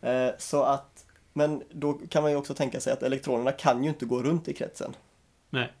Eh, 0.00 0.28
så 0.38 0.62
att, 0.62 1.04
men 1.32 1.62
då 1.70 1.92
kan 1.92 2.22
man 2.22 2.32
ju 2.32 2.36
också 2.36 2.54
tänka 2.54 2.80
sig 2.80 2.92
att 2.92 3.02
elektronerna 3.02 3.52
kan 3.52 3.84
ju 3.84 3.90
inte 3.90 4.06
gå 4.06 4.22
runt 4.22 4.48
i 4.48 4.54
kretsen. 4.54 4.96
Nej. 5.50 5.72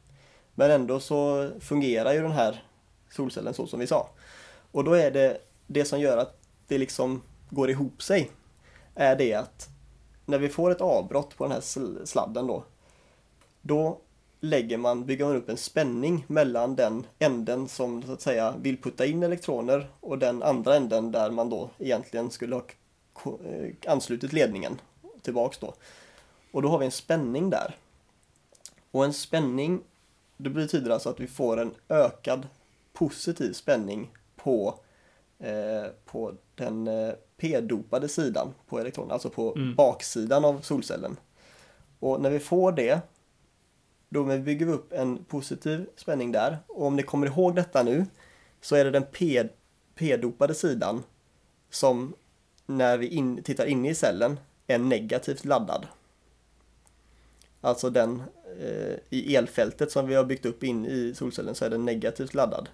Men 0.54 0.70
ändå 0.70 1.00
så 1.00 1.50
fungerar 1.60 2.12
ju 2.12 2.22
den 2.22 2.32
här 2.32 2.64
solcellen 3.10 3.54
så 3.54 3.66
som 3.66 3.80
vi 3.80 3.86
sa. 3.86 4.08
Och 4.72 4.84
då 4.84 4.92
är 4.92 5.10
det 5.10 5.38
det 5.66 5.84
som 5.84 6.00
gör 6.00 6.16
att 6.16 6.38
det 6.66 6.78
liksom 6.78 7.22
går 7.50 7.70
ihop 7.70 8.02
sig 8.02 8.30
är 8.94 9.16
det 9.16 9.34
att 9.34 9.68
när 10.26 10.38
vi 10.38 10.48
får 10.48 10.70
ett 10.70 10.80
avbrott 10.80 11.36
på 11.36 11.44
den 11.44 11.52
här 11.52 11.60
sl- 11.60 12.04
sladden 12.04 12.46
då 12.46 12.64
då 13.62 14.00
lägger 14.40 14.76
man, 14.76 15.06
bygger 15.06 15.24
man 15.24 15.36
upp 15.36 15.48
en 15.48 15.56
spänning 15.56 16.24
mellan 16.28 16.76
den 16.76 17.06
änden 17.18 17.68
som 17.68 18.02
så 18.02 18.12
att 18.12 18.20
säga 18.20 18.54
vill 18.60 18.82
putta 18.82 19.06
in 19.06 19.22
elektroner 19.22 19.88
och 20.00 20.18
den 20.18 20.42
andra 20.42 20.76
änden 20.76 21.12
där 21.12 21.30
man 21.30 21.50
då 21.50 21.70
egentligen 21.78 22.30
skulle 22.30 22.54
ha 22.54 22.62
anslutit 23.86 24.32
ledningen 24.32 24.80
tillbaks 25.22 25.58
då. 25.58 25.74
Och 26.52 26.62
då 26.62 26.68
har 26.68 26.78
vi 26.78 26.84
en 26.84 26.90
spänning 26.92 27.50
där. 27.50 27.76
Och 28.90 29.04
en 29.04 29.12
spänning, 29.12 29.80
det 30.36 30.50
betyder 30.50 30.90
alltså 30.90 31.08
att 31.10 31.20
vi 31.20 31.26
får 31.26 31.56
en 31.60 31.74
ökad 31.88 32.46
positiv 32.92 33.52
spänning 33.52 34.10
på, 34.36 34.78
eh, 35.38 35.86
på 36.04 36.34
den 36.54 36.88
eh, 36.88 37.12
p-dopade 37.36 38.08
sidan 38.08 38.54
på 38.66 38.78
elektronen, 38.78 39.10
alltså 39.12 39.30
på 39.30 39.54
Mm. 39.56 39.74
baksidan 39.74 40.44
av 40.44 40.60
solcellen. 40.60 41.16
Och 41.98 42.20
när 42.20 42.30
vi 42.30 42.38
får 42.40 42.72
det, 42.72 43.00
då 44.08 44.24
bygger 44.24 44.66
vi 44.66 44.72
upp 44.72 44.92
en 44.92 45.24
positiv 45.24 45.86
spänning 45.96 46.32
där. 46.32 46.58
Och 46.66 46.86
om 46.86 46.96
ni 46.96 47.02
kommer 47.02 47.26
ihåg 47.26 47.54
detta 47.54 47.82
nu, 47.82 48.06
så 48.60 48.76
är 48.76 48.84
det 48.84 48.90
den 48.90 49.04
p-dopade 49.94 50.54
sidan 50.54 51.02
som 51.70 52.14
när 52.68 52.98
vi 52.98 53.06
in, 53.06 53.42
tittar 53.42 53.66
in 53.66 53.84
i 53.84 53.94
cellen 53.94 54.40
är 54.66 54.78
negativt 54.78 55.44
laddad. 55.44 55.86
Alltså 57.60 57.90
den 57.90 58.22
eh, 58.60 58.96
i 59.10 59.36
elfältet 59.36 59.92
som 59.92 60.06
vi 60.06 60.14
har 60.14 60.24
byggt 60.24 60.46
upp 60.46 60.64
in 60.64 60.86
i 60.86 61.14
solcellen 61.14 61.54
så 61.54 61.64
är 61.64 61.70
den 61.70 61.84
negativt 61.84 62.34
laddad. 62.34 62.68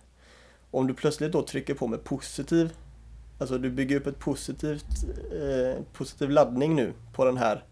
Om 0.70 0.86
du 0.86 0.94
plötsligt 0.94 1.32
då 1.32 1.42
trycker 1.42 1.74
på 1.74 1.86
med 1.86 2.04
positiv, 2.04 2.72
alltså 3.38 3.58
du 3.58 3.70
bygger 3.70 3.96
upp 3.96 4.06
ett 4.06 4.18
positivt, 4.18 5.04
eh, 5.32 5.82
positiv 5.92 6.30
laddning 6.30 6.74
nu 6.74 6.92
på 7.12 7.24
den 7.24 7.36
här 7.36 7.64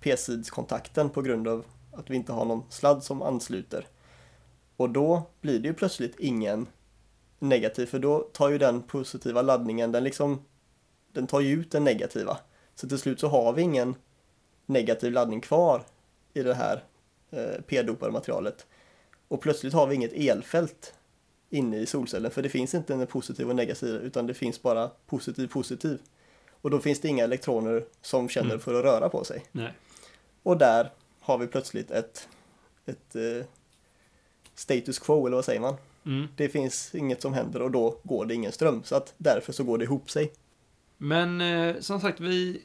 p-sidskontakten 0.00 1.10
på 1.10 1.22
grund 1.22 1.48
av 1.48 1.64
att 1.92 2.10
vi 2.10 2.16
inte 2.16 2.32
har 2.32 2.44
någon 2.44 2.62
sladd 2.70 3.02
som 3.02 3.22
ansluter. 3.22 3.86
Och 4.76 4.90
då 4.90 5.22
blir 5.40 5.58
det 5.58 5.68
ju 5.68 5.74
plötsligt 5.74 6.16
ingen 6.18 6.66
negativ 7.38 7.86
för 7.86 7.98
då 7.98 8.18
tar 8.20 8.48
ju 8.48 8.58
den 8.58 8.82
positiva 8.82 9.42
laddningen, 9.42 9.92
den 9.92 10.04
liksom 10.04 10.40
den 11.12 11.26
tar 11.26 11.40
ju 11.40 11.52
ut 11.60 11.70
den 11.70 11.84
negativa. 11.84 12.38
Så 12.74 12.88
till 12.88 12.98
slut 12.98 13.20
så 13.20 13.28
har 13.28 13.52
vi 13.52 13.62
ingen 13.62 13.94
negativ 14.66 15.12
laddning 15.12 15.40
kvar 15.40 15.82
i 16.34 16.42
det 16.42 16.54
här 16.54 16.84
eh, 17.30 17.62
p-dopade 17.66 18.12
materialet. 18.12 18.66
Och 19.28 19.40
plötsligt 19.40 19.72
har 19.72 19.86
vi 19.86 19.94
inget 19.94 20.12
elfält 20.12 20.94
inne 21.50 21.76
i 21.78 21.86
solcellen 21.86 22.30
för 22.30 22.42
det 22.42 22.48
finns 22.48 22.74
inte 22.74 22.94
en 22.94 23.06
positiv 23.06 23.48
och 23.50 23.56
negativ 23.56 23.94
utan 23.94 24.26
det 24.26 24.34
finns 24.34 24.62
bara 24.62 24.90
positiv 25.06 25.48
positiv. 25.48 25.98
Och 26.50 26.70
då 26.70 26.80
finns 26.80 27.00
det 27.00 27.08
inga 27.08 27.24
elektroner 27.24 27.84
som 28.02 28.28
känner 28.28 28.50
Mm. 28.50 28.60
för 28.60 28.74
att 28.74 28.84
röra 28.84 29.08
på 29.08 29.24
sig. 29.24 29.44
Nej. 29.52 29.72
Och 30.42 30.58
där 30.58 30.90
har 31.20 31.38
vi 31.38 31.46
plötsligt 31.46 31.90
ett, 31.90 32.28
ett 32.86 33.16
eh, 33.16 33.46
status 34.54 34.98
quo 34.98 35.26
eller 35.26 35.36
vad 35.36 35.44
säger 35.44 35.60
man? 35.60 35.74
Mm. 36.06 36.26
Det 36.36 36.48
finns 36.48 36.94
inget 36.94 37.22
som 37.22 37.34
händer 37.34 37.62
och 37.62 37.70
då 37.70 37.96
går 38.02 38.26
det 38.26 38.34
ingen 38.34 38.52
ström. 38.52 38.82
Så 38.84 38.96
att 38.96 39.14
därför 39.18 39.52
så 39.52 39.64
går 39.64 39.78
det 39.78 39.84
ihop 39.84 40.10
sig. 40.10 40.32
Men 41.04 41.40
eh, 41.40 41.80
som 41.80 42.00
sagt, 42.00 42.20
vi, 42.20 42.62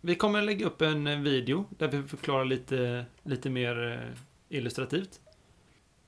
vi 0.00 0.14
kommer 0.14 0.42
lägga 0.42 0.66
upp 0.66 0.82
en 0.82 1.06
eh, 1.06 1.18
video 1.18 1.64
där 1.78 1.88
vi 1.88 2.02
förklarar 2.02 2.44
lite, 2.44 3.04
lite 3.22 3.50
mer 3.50 3.92
eh, 3.92 4.56
illustrativt. 4.58 5.20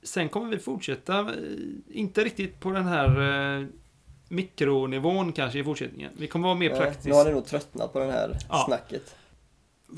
Sen 0.03 0.29
kommer 0.29 0.51
vi 0.51 0.59
fortsätta, 0.59 1.21
eh, 1.21 1.27
inte 1.91 2.25
riktigt 2.25 2.61
på 2.61 2.71
den 2.71 2.85
här 2.85 3.21
eh, 3.61 3.67
mikronivån 4.29 5.33
kanske 5.33 5.59
i 5.59 5.65
fortsättningen. 5.65 6.13
Vi 6.19 6.27
kommer 6.27 6.49
vara 6.49 6.59
mer 6.59 6.71
Nej, 6.71 6.79
praktiska. 6.81 7.09
nu 7.09 7.15
har 7.15 7.25
ni 7.25 7.31
nog 7.31 7.47
tröttnat 7.47 7.93
på 7.93 7.99
den 7.99 8.11
här 8.11 8.37
Ja. 8.49 8.65
snacket. 8.67 9.17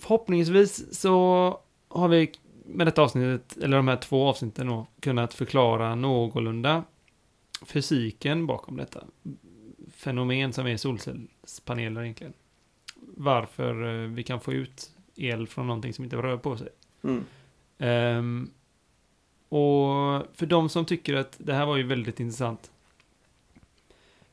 Förhoppningsvis 0.01 1.01
så 1.01 1.61
har 1.89 2.09
vi 2.09 2.33
med 2.65 2.87
detta 2.87 3.03
avsnittet, 3.03 3.57
eller 3.63 3.77
de 3.77 3.89
här 3.89 3.97
två 3.97 4.27
avsnitten 4.29 4.67
då, 4.67 4.87
kunnat 5.01 5.35
förklara 5.35 5.95
någorlunda 5.95 6.85
fysiken 7.67 8.47
bakom 8.47 8.77
detta 8.77 9.05
fenomen 9.99 10.53
som 10.53 10.67
är 10.67 10.77
solcellspaneler 10.77 12.03
egentligen. 12.03 12.33
Varför 13.17 14.03
eh, 14.03 14.09
vi 14.11 14.23
kan 14.23 14.41
få 14.41 14.53
ut 14.53 14.91
el 15.17 15.47
från 15.47 15.67
någonting 15.67 15.95
som 15.95 16.05
inte 16.05 16.17
rör 16.17 16.37
på 16.37 16.57
sig. 16.57 16.69
Mm. 17.05 17.25
Ehm, 17.79 18.51
och 19.49 20.27
för 20.35 20.47
de 20.47 20.69
som 20.69 20.85
tycker 20.85 21.15
att 21.15 21.37
det 21.39 21.55
här 21.55 21.67
var 21.67 21.77
ju 21.77 21.83
väldigt 21.83 22.21
intressant. 22.21 22.71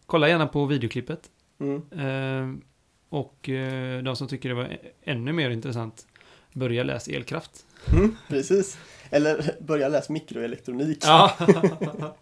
Kolla 0.06 0.30
gärna 0.30 0.48
på 0.48 0.66
videoklippet. 0.66 1.30
Mm. 1.60 1.82
Ehm, 1.98 2.62
och 3.10 3.50
eh, 3.50 4.04
de 4.04 4.16
som 4.16 4.28
tycker 4.28 4.50
det 4.50 4.56
var 4.56 4.78
ännu 5.04 5.34
mer 5.34 5.50
intressant, 5.50 6.08
börja 6.54 6.84
läsa 6.84 7.12
elkraft. 7.12 7.66
Mm, 7.94 8.16
precis. 8.28 8.78
Eller 9.10 9.52
börja 9.62 9.88
läsa 9.90 10.14
mikroelektronik 10.14 11.00
Ja. 11.02 11.32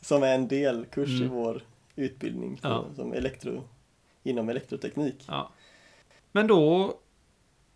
som 0.00 0.22
är 0.22 0.34
en 0.34 0.48
delkurs 0.48 1.10
i 1.10 1.16
Mm. 1.24 1.28
vår 1.28 1.62
utbildning 1.96 2.56
på, 2.56 2.68
Ja. 2.68 2.84
som 2.96 3.12
elektro, 3.12 3.64
inom 4.22 4.48
elektroteknik. 4.48 5.24
ja. 5.28 5.50
Men 6.32 6.46
då 6.46 6.94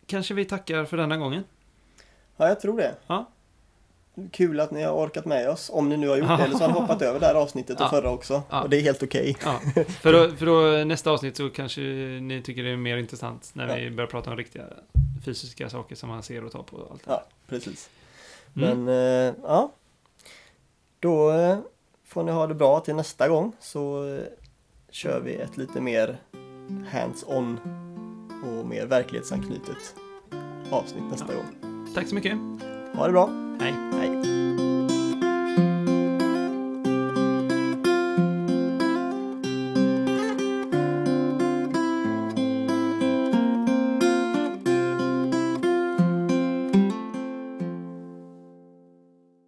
kanske 0.07 0.35
vi 0.35 0.45
tackar 0.45 0.85
för 0.85 0.97
denna 0.97 1.17
gången. 1.17 1.45
Ja, 2.37 2.49
jag 2.49 2.61
tror 2.61 2.77
det. 2.77 2.95
Ja. 3.07 3.31
Kul 4.33 4.61
att 4.61 4.71
ni 4.71 4.83
har 4.83 4.93
orkat 4.93 5.25
med 5.25 5.51
oss, 5.51 5.71
om 5.73 5.89
ni 5.89 5.97
nu 5.97 6.09
har 6.09 6.17
gjort 6.17 6.29
det, 6.29 6.45
eller 6.45 6.55
så 6.57 6.65
har 6.65 6.69
ni 6.75 6.81
hoppat 6.81 7.03
över 7.03 7.21
det 7.21 7.27
här 7.27 7.35
avsnittet 7.35 7.81
och 7.81 7.91
förra 7.91 8.11
också. 8.11 8.43
Och 8.51 8.71
det 8.71 8.77
är 8.77 8.81
helt 8.83 9.03
okej. 9.03 9.37
Ja. 9.45 9.61
För, 9.85 10.13
då, 10.13 10.37
för 10.37 10.47
då 10.47 10.85
nästa 10.85 11.11
avsnitt 11.11 11.37
så 11.37 11.51
kanske 11.51 11.81
ni 12.21 12.43
tycker 12.45 12.63
det 12.63 12.71
är 12.71 12.77
mer 12.77 12.97
intressant 12.97 13.51
när 13.55 13.77
vi 13.81 13.91
börjar 13.91 14.11
prata 14.11 14.31
om 14.31 14.37
riktiga 14.37 14.65
fysiska 15.25 15.71
saker 15.71 15.97
som 15.97 16.09
man 16.09 16.23
ser 16.23 16.45
och 16.45 16.53
tar 16.53 16.63
på 16.63 16.77
och 16.77 16.91
allt 16.93 17.05
det 17.05 17.11
Ja, 17.11 17.25
precis. 17.49 17.91
Mm. 18.57 18.85
Men 18.85 18.89
eh, 19.29 19.35
ja, 19.43 19.73
då 21.01 21.31
eh, 21.33 21.59
får 22.09 22.23
ni 22.23 22.33
ha 22.33 22.47
det 22.47 22.55
bra 22.55 22.81
till 22.81 22.95
nästa 22.95 23.29
gång 23.29 23.53
så 23.61 24.05
eh, 24.15 24.23
kör 24.91 25.21
vi 25.21 25.35
ett 25.35 25.57
lite 25.57 25.81
mer 25.81 26.19
hands-on 26.91 27.61
och 28.47 28.67
mer 28.67 28.87
verklighetsanknutet 28.87 29.95
avsnitt 30.71 31.03
nästa 31.11 31.27
Ja. 31.33 31.35
gång. 31.35 31.87
Tack 31.95 32.09
så 32.09 32.15
mycket. 32.15 32.39
Ha 32.95 33.07
det 33.07 33.13
bra! 33.13 33.31
Hej. 33.61 33.73
Hej! 33.93 34.18